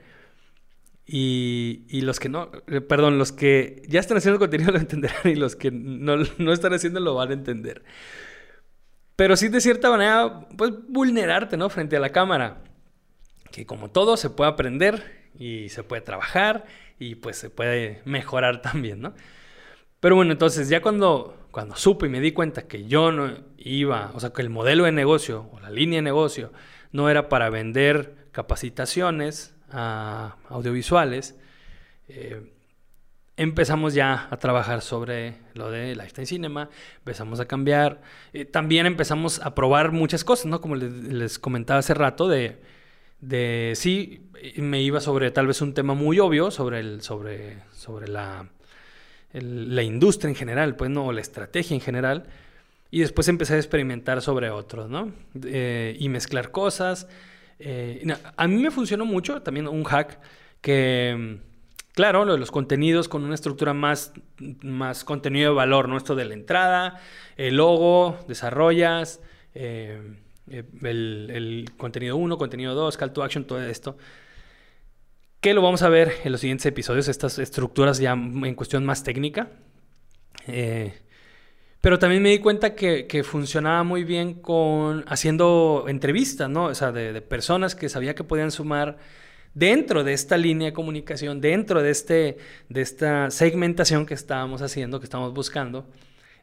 Y, 1.10 2.02
los 2.02 2.20
que 2.20 2.28
no, 2.28 2.50
eh, 2.66 2.82
perdón, 2.82 3.18
los 3.18 3.32
que 3.32 3.82
ya 3.88 3.98
están 3.98 4.18
haciendo 4.18 4.38
contenido 4.38 4.72
lo 4.72 4.78
entenderán 4.78 5.22
y 5.24 5.36
los 5.36 5.56
que 5.56 5.70
no, 5.70 6.16
no 6.36 6.52
están 6.52 6.74
haciendo 6.74 7.00
lo 7.00 7.14
van 7.14 7.30
a 7.30 7.32
entender. 7.32 7.82
Pero 9.16 9.34
sí 9.36 9.48
de 9.48 9.62
cierta 9.62 9.90
manera, 9.90 10.46
pues 10.56 10.70
vulnerarte, 10.86 11.56
¿no? 11.56 11.70
Frente 11.70 11.96
a 11.96 12.00
la 12.00 12.10
cámara. 12.10 12.62
Que 13.50 13.64
como 13.64 13.90
todo 13.90 14.18
se 14.18 14.28
puede 14.28 14.50
aprender 14.50 15.30
y 15.38 15.70
se 15.70 15.82
puede 15.82 16.02
trabajar 16.02 16.66
y 16.98 17.14
pues 17.14 17.38
se 17.38 17.48
puede 17.48 18.02
mejorar 18.04 18.60
también, 18.62 19.00
¿no? 19.00 19.14
Pero 20.00 20.14
bueno, 20.14 20.32
entonces 20.32 20.68
ya 20.68 20.82
cuando, 20.82 21.48
cuando 21.50 21.74
supe 21.74 22.06
y 22.06 22.10
me 22.10 22.20
di 22.20 22.32
cuenta 22.32 22.68
que 22.68 22.86
yo 22.86 23.10
no 23.12 23.32
iba, 23.56 24.12
o 24.14 24.20
sea, 24.20 24.30
que 24.30 24.42
el 24.42 24.50
modelo 24.50 24.84
de 24.84 24.92
negocio 24.92 25.48
o 25.52 25.58
la 25.58 25.70
línea 25.70 25.98
de 25.98 26.02
negocio 26.02 26.52
no 26.92 27.08
era 27.08 27.28
para 27.30 27.50
vender 27.50 28.28
capacitaciones 28.30 29.57
a 29.70 30.36
audiovisuales, 30.48 31.36
eh, 32.08 32.42
empezamos 33.36 33.94
ya 33.94 34.28
a 34.30 34.36
trabajar 34.38 34.82
sobre 34.82 35.36
lo 35.54 35.70
de 35.70 35.94
Lifetime 35.94 36.26
Cinema, 36.26 36.70
empezamos 36.98 37.40
a 37.40 37.46
cambiar, 37.46 38.02
eh, 38.32 38.44
también 38.44 38.86
empezamos 38.86 39.40
a 39.40 39.54
probar 39.54 39.92
muchas 39.92 40.24
cosas, 40.24 40.46
¿no? 40.46 40.60
Como 40.60 40.74
les, 40.76 41.38
comentaba 41.38 41.78
hace 41.78 41.94
rato, 41.94 42.28
de, 42.28 42.60
de, 43.20 43.72
sí, 43.76 44.28
me 44.56 44.82
iba 44.82 45.00
sobre 45.00 45.30
tal 45.30 45.46
vez 45.46 45.62
un 45.62 45.74
tema 45.74 45.94
muy 45.94 46.18
obvio, 46.18 46.50
sobre, 46.50 46.80
el, 46.80 47.02
sobre, 47.02 47.62
sobre 47.72 48.08
la, 48.08 48.48
la 49.32 49.82
industria 49.82 50.30
en 50.30 50.36
general, 50.36 50.74
pues, 50.76 50.90
¿no? 50.90 51.06
O 51.06 51.12
la 51.12 51.20
estrategia 51.20 51.74
en 51.74 51.80
general, 51.80 52.26
y 52.90 53.00
después 53.00 53.28
empecé 53.28 53.54
a 53.54 53.58
experimentar 53.58 54.22
sobre 54.22 54.50
otros, 54.50 54.88
¿no? 54.88 55.12
Eh, 55.44 55.96
y 55.98 56.08
mezclar 56.08 56.50
cosas. 56.50 57.06
Eh, 57.58 58.06
a 58.36 58.48
mí 58.48 58.62
me 58.62 58.70
funcionó 58.70 59.04
mucho 59.04 59.42
también 59.42 59.66
un 59.68 59.84
hack 59.84 60.20
que 60.60 61.38
Claro, 61.98 62.24
lo 62.24 62.34
de 62.34 62.38
los 62.38 62.52
contenidos 62.52 63.08
con 63.08 63.24
una 63.24 63.34
estructura 63.34 63.74
más, 63.74 64.12
más 64.62 65.02
contenido 65.02 65.50
de 65.50 65.56
valor, 65.56 65.88
¿no? 65.88 65.96
Esto 65.96 66.14
de 66.14 66.26
la 66.26 66.34
entrada, 66.34 67.00
el 67.36 67.56
logo, 67.56 68.16
desarrollas, 68.28 69.20
eh, 69.52 70.00
eh, 70.48 70.62
el, 70.82 71.68
contenido 71.76 72.16
1, 72.16 72.38
contenido 72.38 72.76
2, 72.76 72.96
call 72.96 73.12
to 73.12 73.24
action, 73.24 73.44
todo 73.46 73.60
esto. 73.60 73.96
Que 75.40 75.54
lo 75.54 75.60
vamos 75.60 75.82
a 75.82 75.88
ver 75.88 76.12
en 76.22 76.30
los 76.30 76.40
siguientes 76.40 76.66
episodios, 76.66 77.08
estas 77.08 77.40
estructuras 77.40 77.98
ya 77.98 78.12
en 78.12 78.54
cuestión 78.54 78.86
más 78.86 79.02
técnica. 79.02 79.50
Eh, 80.46 81.00
pero 81.80 81.98
también 81.98 82.22
me 82.22 82.30
di 82.30 82.38
cuenta 82.38 82.74
que, 82.74 83.22
funcionaba 83.24 83.84
muy 83.84 84.04
bien 84.04 84.34
con 84.34 85.04
haciendo 85.06 85.84
entrevistas, 85.88 86.50
¿no? 86.50 86.66
O 86.66 86.74
sea, 86.74 86.92
de, 86.92 87.20
personas 87.22 87.74
que 87.74 87.88
sabía 87.88 88.14
que 88.14 88.24
podían 88.24 88.50
sumar 88.50 88.98
dentro 89.54 90.04
de 90.04 90.12
esta 90.12 90.36
línea 90.36 90.66
de 90.66 90.72
comunicación, 90.72 91.40
dentro 91.40 91.82
de, 91.82 91.90
este, 91.90 92.38
de 92.68 92.80
esta 92.80 93.30
segmentación 93.30 94.06
que 94.06 94.14
estábamos 94.14 94.62
haciendo, 94.62 95.00
que 95.00 95.04
estábamos 95.04 95.34
buscando. 95.34 95.86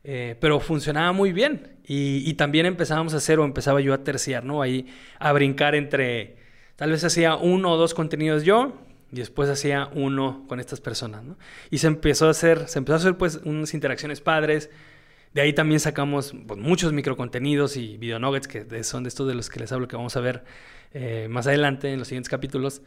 Eh, 0.08 0.36
pero 0.40 0.60
funcionaba 0.60 1.12
muy 1.14 1.34
bien 1.34 1.78
y, 1.84 2.32
también 2.36 2.68
empezábamos 2.68 3.16
a 3.16 3.18
hacer 3.18 3.40
o 3.40 3.44
empezaba 3.44 3.82
yo 3.82 3.92
a 3.92 4.04
terciar, 4.04 4.44
¿no? 4.46 4.62
Ahí 4.62 4.86
a 5.18 5.34
brincar 5.34 5.74
entre, 5.74 6.38
tal 6.76 6.92
vez 6.92 7.04
hacía 7.04 7.36
uno 7.36 7.72
o 7.72 7.78
dos 7.78 7.96
contenidos 7.96 8.44
yo 8.44 8.74
y 9.12 9.16
después 9.16 9.50
hacía 9.50 9.90
uno 9.96 10.46
con 10.48 10.60
estas 10.60 10.80
personas, 10.80 11.24
¿no? 11.24 11.38
Y 11.72 11.80
se 11.80 11.88
empezó 11.88 12.28
a 12.28 12.32
hacer, 12.32 12.68
se 12.68 12.78
empezó 12.78 12.94
a 12.94 12.98
hacer 12.98 13.18
pues 13.18 13.42
unas 13.46 13.74
interacciones 13.74 14.22
padres, 14.22 14.70
de 15.36 15.42
ahí 15.42 15.52
también 15.52 15.82
sacamos 15.82 16.34
pues, 16.48 16.58
muchos 16.58 16.94
microcontenidos 16.94 17.76
y 17.76 17.98
video 17.98 18.20
nuggets 18.20 18.48
que 18.48 18.84
son 18.86 19.04
de 19.04 19.10
estos 19.10 19.28
de 19.28 19.36
los 19.36 19.50
que 19.50 19.60
les 19.60 19.70
hablo 19.74 19.86
que 19.86 19.98
vamos 19.98 20.16
a 20.16 20.22
ver 20.22 20.46
eh, 20.94 21.28
más 21.30 21.46
adelante 21.46 21.92
en 21.92 22.00
los 22.00 22.08
siguientes 22.08 22.30
capítulos. 22.30 22.82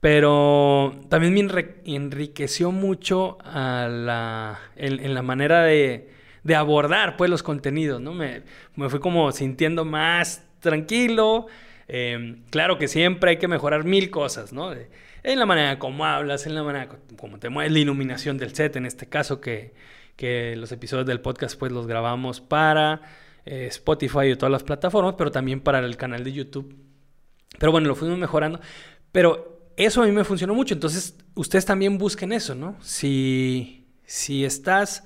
Pero 0.00 0.98
también 1.10 1.34
me 1.34 1.40
enriqueció 1.84 2.72
mucho 2.72 3.36
a 3.44 3.86
la, 3.86 4.58
en, 4.76 5.12
la 5.12 5.20
manera 5.20 5.62
de, 5.64 6.08
de, 6.42 6.54
abordar 6.54 7.18
pues, 7.18 7.28
los 7.28 7.42
contenidos, 7.42 8.00
¿no? 8.00 8.14
Me, 8.14 8.44
me 8.76 8.88
fui 8.88 8.98
como 8.98 9.30
sintiendo 9.30 9.84
más 9.84 10.42
tranquilo. 10.60 11.48
Em, 11.86 12.44
claro 12.48 12.78
que 12.78 12.88
siempre 12.88 13.32
hay 13.32 13.36
que 13.36 13.46
mejorar 13.46 13.84
mil 13.84 14.08
cosas, 14.08 14.54
¿no? 14.54 14.72
en 15.22 15.38
la 15.38 15.44
manera 15.44 15.78
como 15.78 16.06
hablas, 16.06 16.46
en 16.46 16.54
la 16.54 16.62
manera 16.62 16.88
como 17.18 17.38
te 17.38 17.50
mueves, 17.50 17.70
la 17.70 17.78
iluminación 17.78 18.38
del 18.38 18.54
set, 18.54 18.76
en 18.76 18.86
este 18.86 19.06
caso 19.06 19.42
que, 19.42 19.74
que 20.20 20.54
los 20.56 20.70
episodios 20.70 21.06
del 21.06 21.20
podcast 21.20 21.58
pues 21.58 21.72
los 21.72 21.88
grabamos 21.88 22.40
para 22.40 23.00
eh, 23.44 23.66
Spotify 23.70 24.26
y 24.26 24.36
todas 24.36 24.52
las 24.52 24.62
plataformas, 24.62 25.14
pero 25.18 25.32
también 25.32 25.60
para 25.60 25.80
el 25.80 25.96
canal 25.96 26.22
de 26.22 26.32
YouTube 26.32 26.90
pero 27.58 27.72
bueno, 27.72 27.88
lo 27.88 27.94
fuimos 27.94 28.18
mejorando. 28.18 28.60
Pero 29.12 29.72
eso 29.76 30.02
a 30.02 30.06
mí 30.06 30.12
me 30.12 30.24
funcionó 30.24 30.54
mucho. 30.54 30.74
Entonces, 30.74 31.16
ustedes 31.34 31.64
también 31.64 31.98
busquen 31.98 32.32
eso, 32.32 32.54
¿no? 32.54 32.76
Si, 32.80 33.86
si 34.04 34.44
estás 34.44 35.04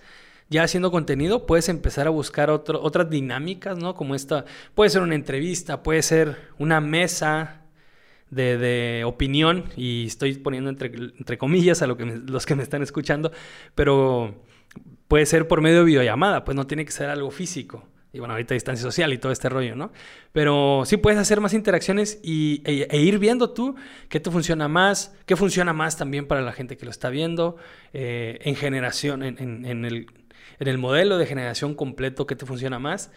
ya 0.48 0.62
haciendo 0.62 0.90
contenido, 0.90 1.46
puedes 1.46 1.68
empezar 1.68 2.06
a 2.06 2.10
buscar 2.10 2.50
otras 2.50 3.10
dinámicas, 3.10 3.78
¿no? 3.78 3.94
Como 3.94 4.14
esta, 4.14 4.44
puede 4.74 4.90
ser 4.90 5.02
una 5.02 5.14
entrevista, 5.14 5.82
puede 5.82 6.02
ser 6.02 6.36
una 6.58 6.80
mesa 6.80 7.62
de, 8.30 9.02
opinión, 9.06 9.64
y 9.76 10.06
estoy 10.06 10.34
poniendo 10.34 10.68
entre, 10.70 11.38
comillas 11.38 11.82
a 11.82 11.86
lo 11.86 11.96
que 11.96 12.04
los 12.04 12.46
que 12.46 12.56
me 12.56 12.64
están 12.64 12.82
escuchando, 12.82 13.30
pero 13.74 14.42
puede 15.08 15.26
ser 15.26 15.48
por 15.48 15.60
medio 15.60 15.78
de 15.78 15.84
videollamada, 15.84 16.44
pues 16.44 16.56
no 16.56 16.66
tiene 16.66 16.84
que 16.84 16.92
ser 16.92 17.10
algo 17.10 17.30
físico. 17.30 17.86
Y 18.14 18.20
bueno, 18.20 18.34
ahorita 18.34 18.54
distancia 18.54 18.80
social 18.80 19.12
y 19.12 19.18
todo 19.18 19.32
este 19.32 19.48
rollo, 19.48 19.74
¿no? 19.74 19.90
Pero 20.30 20.84
sí 20.86 20.98
puedes 20.98 21.18
hacer 21.18 21.40
más 21.40 21.52
interacciones 21.52 22.20
y, 22.22 22.62
e, 22.64 22.86
e 22.88 23.00
ir 23.00 23.18
viendo 23.18 23.50
tú 23.50 23.74
qué 24.08 24.20
te 24.20 24.30
funciona 24.30 24.68
más, 24.68 25.16
qué 25.26 25.34
funciona 25.34 25.72
más 25.72 25.96
también 25.96 26.28
para 26.28 26.40
la 26.40 26.52
gente 26.52 26.76
que 26.76 26.84
lo 26.84 26.92
está 26.92 27.10
viendo, 27.10 27.56
eh, 27.92 28.38
en 28.42 28.54
generación, 28.54 29.24
en, 29.24 29.38
en, 29.40 29.84
el, 29.84 30.06
en, 30.60 30.68
el, 30.68 30.78
modelo 30.78 31.18
de 31.18 31.26
generación 31.26 31.74
completo, 31.74 32.24
qué 32.24 32.36
te 32.36 32.46
funciona 32.46 32.78
más. 32.78 33.10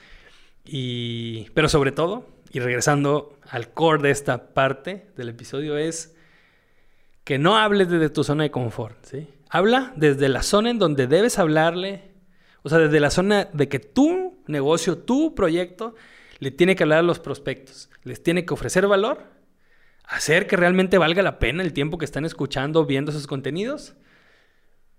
Y, 0.66 1.48
pero 1.54 1.70
sobre 1.70 1.92
todo, 1.92 2.28
y 2.52 2.60
regresando 2.60 3.38
al 3.48 3.70
core 3.74 4.02
de 4.02 4.10
esta 4.10 4.56
parte 4.56 5.06
del 5.16 5.30
episodio, 5.30 5.78
es 5.78 6.16
que 7.24 7.38
no 7.38 7.56
hables 7.56 7.88
desde 7.88 8.10
tu 8.10 8.24
zona 8.24 8.46
de 8.46 8.50
confort, 8.50 8.98
¿sí? 9.06 9.28
Habla 9.50 9.94
desde 9.96 10.30
la 10.30 10.44
zona 10.44 10.70
en 10.70 10.80
donde 10.80 11.08
debes 11.08 11.40
hablarle, 11.40 12.12
o 12.64 12.70
sea, 12.70 12.80
desde 12.80 13.00
la 13.00 13.10
zona 13.10 13.46
de 13.54 13.70
que 13.70 13.80
tú 13.80 14.44
negocio, 14.48 14.98
tu 14.98 15.36
proyecto, 15.36 15.96
le 16.40 16.52
tiene 16.52 16.76
que 16.76 16.84
hablar 16.84 17.00
a 17.00 17.04
los 17.04 17.20
prospectos, 17.20 17.90
les 18.04 18.22
tiene 18.22 18.46
que 18.46 18.54
ofrecer 18.54 18.88
valor, 18.88 19.26
hacer 20.04 20.48
que 20.48 20.56
realmente 20.56 20.98
valga 20.98 21.22
la 21.22 21.40
pena 21.40 21.64
el 21.64 21.74
tiempo 21.74 21.98
que 21.98 22.06
están 22.06 22.26
escuchando, 22.26 22.86
viendo 22.86 23.12
esos 23.12 23.28
contenidos, 23.28 23.96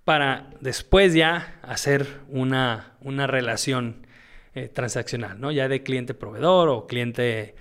para 0.05 0.51
después 0.61 1.15
ya 1.15 1.61
hacer 1.63 2.07
una, 2.29 2.97
una 3.01 3.27
relación 3.27 4.07
eh, 4.55 4.69
transaccional, 4.69 5.41
¿no? 5.41 5.53
Ya 5.53 5.69
de 5.69 5.83
cliente-proveedor 5.83 6.69
o 6.71 6.87
cliente 6.87 7.55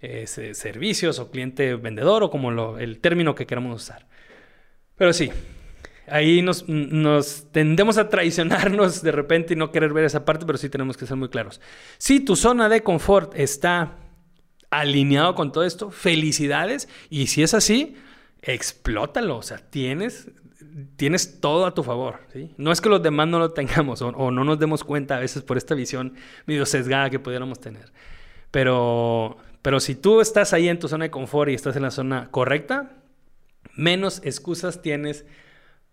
eh, 0.00 0.26
servicios 0.26 1.18
o 1.18 1.30
cliente-vendedor 1.30 2.22
o 2.22 2.30
como 2.30 2.50
lo, 2.50 2.78
el 2.78 3.00
término 3.00 3.34
que 3.34 3.46
queramos 3.46 3.82
usar. 3.82 4.06
Pero 4.96 5.12
sí, 5.12 5.30
ahí 6.10 6.42
nos, 6.42 6.64
tendemos 7.52 7.98
a 7.98 8.08
traicionarnos 8.08 9.02
de 9.02 9.12
repente 9.12 9.54
y 9.54 9.56
no 9.56 9.70
querer 9.70 9.92
ver 9.92 10.04
esa 10.04 10.24
parte, 10.24 10.44
pero 10.46 10.58
sí 10.58 10.68
tenemos 10.68 10.96
que 10.96 11.06
ser 11.06 11.16
muy 11.16 11.28
claros. 11.28 11.60
Si 11.98 12.20
tu 12.20 12.36
zona 12.36 12.68
de 12.68 12.82
confort 12.82 13.32
está 13.36 13.96
alineado 14.70 15.34
con 15.34 15.52
todo 15.52 15.64
esto, 15.64 15.90
felicidades. 15.90 16.88
Y 17.10 17.26
si 17.26 17.42
es 17.42 17.54
así, 17.54 17.96
explótalo. 18.42 19.38
O 19.38 19.42
sea, 19.42 19.58
tienes, 19.58 20.28
tienes 20.96 21.40
todo 21.40 21.66
a 21.66 21.74
tu 21.74 21.82
favor. 21.82 22.20
No 22.56 22.72
es 22.72 22.80
que 22.80 22.88
los 22.88 23.02
demás 23.02 23.28
no 23.28 23.38
lo 23.38 23.50
tengamos 23.50 24.02
o, 24.02 24.30
no 24.30 24.44
nos 24.44 24.58
demos 24.58 24.84
cuenta 24.84 25.16
a 25.16 25.20
veces 25.20 25.42
por 25.42 25.56
esta 25.56 25.74
visión 25.74 26.14
medio 26.46 26.66
sesgada 26.66 27.10
que 27.10 27.18
pudiéramos 27.18 27.60
tener. 27.60 27.92
Pero, 28.50 29.36
pero 29.62 29.80
si 29.80 29.94
tú 29.94 30.20
estás 30.20 30.52
ahí 30.52 30.68
en 30.68 30.78
tu 30.78 30.88
zona 30.88 31.04
de 31.04 31.10
confort 31.10 31.50
y 31.50 31.54
estás 31.54 31.76
en 31.76 31.82
la 31.82 31.90
zona 31.90 32.28
correcta, 32.30 32.92
menos 33.74 34.20
excusas 34.24 34.82
tienes 34.82 35.24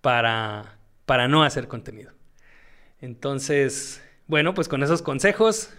para, 0.02 0.78
para 1.06 1.28
no 1.28 1.44
hacer 1.44 1.68
contenido. 1.68 2.12
Entonces, 3.00 4.02
bueno, 4.28 4.54
pues 4.54 4.68
con 4.68 4.84
esos 4.84 5.02
consejos, 5.02 5.70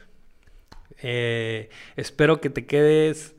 eh, 1.02 1.68
espero 1.96 2.40
que 2.40 2.50
te 2.50 2.66
quedes, 2.66 3.34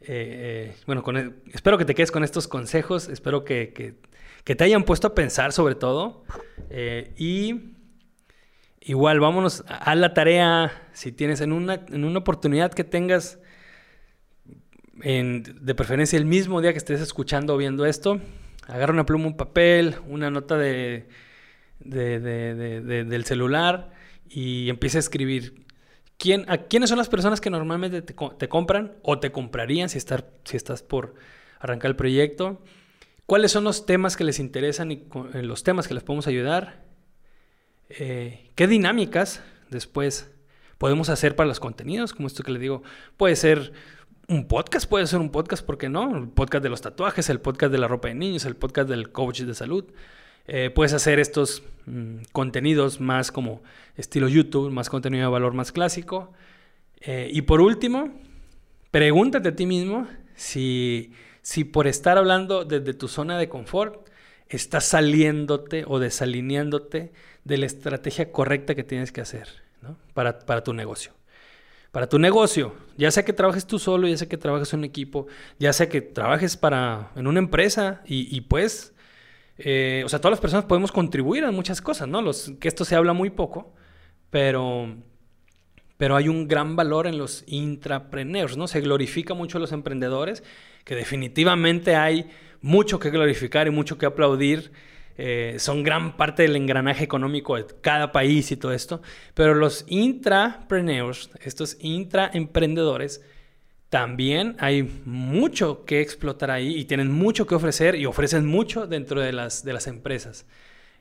eh, 0.00 0.72
eh, 0.72 0.76
bueno, 0.86 1.02
e, 1.18 1.32
espero 1.52 1.78
que 1.78 1.84
te 1.84 1.94
quedes 1.94 2.10
con 2.10 2.24
estos 2.24 2.48
consejos, 2.48 3.08
espero 3.08 3.44
que, 3.44 3.96
te 4.44 4.64
hayan 4.64 4.84
puesto 4.84 5.08
a 5.08 5.14
pensar 5.14 5.52
sobre 5.52 5.74
todo. 5.74 6.24
y 7.16 7.74
igual, 8.80 9.20
vámonos 9.20 9.64
a 9.68 9.94
la 9.94 10.12
tarea, 10.14 10.88
si 10.92 11.12
tienes 11.12 11.40
en 11.40 11.52
una, 11.52 11.74
en 11.88 12.04
una 12.04 12.18
oportunidad 12.18 12.72
que 12.72 12.84
tengas, 12.84 13.38
de 14.94 15.74
preferencia 15.74 16.16
el 16.16 16.26
mismo 16.26 16.60
día 16.60 16.72
que 16.72 16.78
estés 16.78 17.00
escuchando 17.00 17.54
o 17.54 17.56
viendo 17.56 17.86
esto, 17.86 18.20
agarra 18.66 18.92
una 18.92 19.06
pluma, 19.06 19.26
un 19.26 19.36
papel, 19.36 19.96
una 20.06 20.30
nota 20.30 20.56
de, 20.56 21.08
del 21.80 23.24
celular 23.24 23.90
y 24.28 24.68
empieza 24.68 24.98
a 24.98 25.00
escribir. 25.00 25.66
¿Quién, 26.16 26.46
¿Quiénes 26.68 26.88
son 26.88 26.98
las 26.98 27.08
personas 27.08 27.40
que 27.40 27.50
normalmente 27.50 28.00
te, 28.02 28.14
compran 28.48 28.92
o 29.02 29.18
te 29.18 29.32
comprarían 29.32 29.88
si, 29.88 29.98
estar, 29.98 30.30
si 30.44 30.56
estás 30.56 30.82
por 30.82 31.14
arrancar 31.58 31.90
el 31.90 31.96
proyecto? 31.96 32.62
¿Cuáles 33.26 33.50
son 33.50 33.64
los 33.64 33.86
temas 33.86 34.16
que 34.16 34.24
les 34.24 34.38
interesan 34.38 34.92
y 34.92 35.04
los 35.34 35.64
temas 35.64 35.88
que 35.88 35.94
les 35.94 36.02
podemos 36.02 36.26
ayudar? 36.26 36.84
Eh, 37.88 38.50
¿Qué 38.54 38.66
dinámicas 38.66 39.42
después 39.70 40.30
podemos 40.78 41.08
hacer 41.08 41.34
para 41.34 41.48
los 41.48 41.60
contenidos? 41.60 42.12
Como 42.12 42.28
esto 42.28 42.42
que 42.42 42.52
les 42.52 42.60
digo, 42.60 42.82
puede 43.16 43.36
ser 43.36 43.72
un 44.28 44.46
podcast, 44.46 44.88
puede 44.88 45.06
ser 45.06 45.20
un 45.20 45.30
podcast, 45.30 45.64
¿por 45.64 45.78
qué 45.78 45.88
no? 45.88 46.16
El 46.16 46.28
podcast 46.28 46.62
de 46.62 46.68
los 46.68 46.80
tatuajes, 46.80 47.28
el 47.28 47.40
podcast 47.40 47.72
de 47.72 47.78
la 47.78 47.88
ropa 47.88 48.08
de 48.08 48.14
niños, 48.14 48.44
el 48.44 48.56
podcast 48.56 48.88
del 48.88 49.10
coach 49.10 49.40
de 49.42 49.54
salud. 49.54 49.84
Eh, 50.46 50.70
puedes 50.70 50.92
hacer 50.92 51.18
estos 51.18 51.62
mm, 51.86 52.22
contenidos 52.32 53.00
más 53.00 53.30
como 53.30 53.62
estilo 53.96 54.28
YouTube, 54.28 54.70
más 54.70 54.88
contenido 54.88 55.24
de 55.24 55.32
valor 55.32 55.54
más 55.54 55.72
clásico. 55.72 56.32
Eh, 57.00 57.30
y 57.32 57.42
por 57.42 57.60
último, 57.60 58.12
pregúntate 58.90 59.50
a 59.50 59.56
ti 59.56 59.66
mismo 59.66 60.06
si, 60.34 61.12
si 61.42 61.64
por 61.64 61.86
estar 61.86 62.18
hablando 62.18 62.64
desde 62.64 62.94
tu 62.94 63.08
zona 63.08 63.38
de 63.38 63.48
confort, 63.48 64.08
estás 64.48 64.84
saliéndote 64.84 65.84
o 65.86 65.98
desalineándote 65.98 67.12
de 67.44 67.58
la 67.58 67.66
estrategia 67.66 68.30
correcta 68.30 68.74
que 68.74 68.84
tienes 68.84 69.12
que 69.12 69.20
hacer 69.20 69.48
para, 70.14 70.38
para 70.40 70.62
tu 70.62 70.72
negocio 70.74 71.12
para 71.92 72.08
tu 72.08 72.18
negocio, 72.18 72.74
ya 72.96 73.10
sea 73.10 73.24
que 73.24 73.34
trabajes 73.34 73.66
tú 73.66 73.78
solo, 73.78 74.08
ya 74.08 74.16
sea 74.16 74.28
que 74.28 74.38
trabajes 74.38 74.72
en 74.72 74.80
un 74.80 74.84
equipo, 74.84 75.26
ya 75.58 75.74
sea 75.74 75.90
que 75.90 76.00
trabajes 76.00 76.56
para, 76.56 77.12
en 77.14 77.26
una 77.26 77.38
empresa 77.38 78.00
y, 78.06 78.40
pues, 78.40 78.94
eh, 79.58 80.02
o 80.04 80.08
sea, 80.08 80.18
todas 80.18 80.32
las 80.32 80.40
personas 80.40 80.64
podemos 80.64 80.90
contribuir 80.90 81.44
a 81.44 81.50
muchas 81.50 81.82
cosas, 81.82 82.08
¿no? 82.08 82.22
Los, 82.22 82.52
que 82.58 82.66
esto 82.66 82.86
se 82.86 82.96
habla 82.96 83.12
muy 83.12 83.28
poco, 83.28 83.74
pero, 84.30 84.96
pero 85.98 86.16
hay 86.16 86.28
un 86.28 86.48
gran 86.48 86.76
valor 86.76 87.06
en 87.06 87.18
los 87.18 87.44
intrapreneurs, 87.46 88.56
¿no? 88.56 88.66
Se 88.68 88.80
glorifica 88.80 89.34
mucho 89.34 89.58
a 89.58 89.60
los 89.60 89.72
emprendedores, 89.72 90.42
que 90.84 90.94
definitivamente 90.94 91.94
hay 91.94 92.30
mucho 92.62 92.98
que 92.98 93.10
glorificar 93.10 93.66
y 93.66 93.70
mucho 93.70 93.98
que 93.98 94.06
aplaudir 94.06 94.72
eh, 95.18 95.56
son 95.58 95.82
gran 95.82 96.16
parte 96.16 96.42
del 96.42 96.56
engranaje 96.56 97.04
económico 97.04 97.56
de 97.56 97.66
cada 97.80 98.12
país 98.12 98.50
y 98.50 98.56
todo 98.56 98.72
esto, 98.72 99.02
pero 99.34 99.54
los 99.54 99.84
intrapreneurs, 99.88 101.30
estos 101.40 101.76
intraemprendedores, 101.80 103.22
también 103.90 104.56
hay 104.58 104.84
mucho 105.04 105.84
que 105.84 106.00
explotar 106.00 106.50
ahí 106.50 106.78
y 106.78 106.86
tienen 106.86 107.10
mucho 107.10 107.46
que 107.46 107.54
ofrecer 107.54 107.94
y 107.94 108.06
ofrecen 108.06 108.46
mucho 108.46 108.86
dentro 108.86 109.20
de 109.20 109.32
las, 109.32 109.64
de 109.64 109.74
las 109.74 109.86
empresas. 109.86 110.46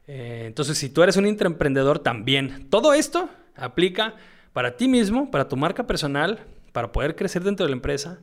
Eh, 0.07 0.43
entonces, 0.45 0.77
si 0.77 0.89
tú 0.89 1.01
eres 1.01 1.15
un 1.15 1.25
intraemprendedor, 1.25 1.99
también 1.99 2.67
todo 2.69 2.93
esto 2.93 3.29
aplica 3.55 4.15
para 4.51 4.75
ti 4.75 4.89
mismo, 4.89 5.31
para 5.31 5.47
tu 5.47 5.55
marca 5.55 5.87
personal, 5.87 6.39
para 6.73 6.91
poder 6.91 7.15
crecer 7.15 7.43
dentro 7.43 7.65
de 7.65 7.69
la 7.69 7.77
empresa 7.77 8.19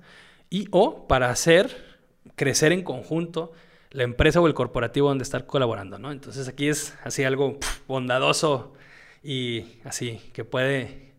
y 0.50 0.68
o 0.70 1.06
para 1.06 1.30
hacer 1.30 1.98
crecer 2.36 2.72
en 2.72 2.82
conjunto 2.82 3.52
la 3.90 4.02
empresa 4.02 4.40
o 4.40 4.46
el 4.46 4.54
corporativo 4.54 5.08
donde 5.08 5.22
estar 5.22 5.46
colaborando, 5.46 5.98
¿no? 5.98 6.12
Entonces 6.12 6.48
aquí 6.48 6.68
es 6.68 6.94
así 7.04 7.24
algo 7.24 7.58
bondadoso 7.86 8.74
y 9.22 9.80
así 9.84 10.20
que 10.32 10.44
puede, 10.44 11.14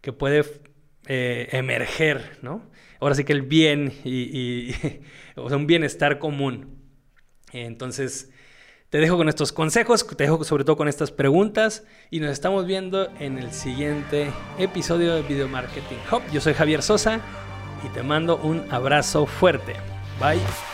que 0.00 0.12
puede 0.12 0.44
eh, 1.06 1.48
emerger, 1.52 2.38
¿no? 2.42 2.70
Ahora 3.00 3.14
sí 3.14 3.24
que 3.24 3.32
el 3.32 3.42
bien 3.42 3.92
y, 4.04 4.72
o 5.36 5.48
sea, 5.48 5.56
un 5.56 5.66
bienestar 5.66 6.18
común. 6.18 6.78
Entonces, 7.52 8.30
te 8.88 8.98
dejo 8.98 9.16
con 9.16 9.28
estos 9.28 9.52
consejos, 9.52 10.06
te 10.06 10.24
dejo 10.24 10.44
sobre 10.44 10.64
todo 10.64 10.76
con 10.76 10.86
estas 10.86 11.10
preguntas 11.10 11.84
y 12.10 12.20
nos 12.20 12.30
estamos 12.30 12.66
viendo 12.66 13.10
en 13.18 13.38
el 13.38 13.52
siguiente 13.52 14.30
episodio 14.58 15.14
de 15.14 15.22
Video 15.22 15.48
Marketing 15.48 15.96
Hub. 16.10 16.22
Yo 16.32 16.40
soy 16.40 16.54
Javier 16.54 16.82
Sosa 16.82 17.20
y 17.84 17.88
te 17.88 18.02
mando 18.02 18.36
un 18.36 18.64
abrazo 18.70 19.26
fuerte. 19.26 19.74
Bye. 20.20 20.71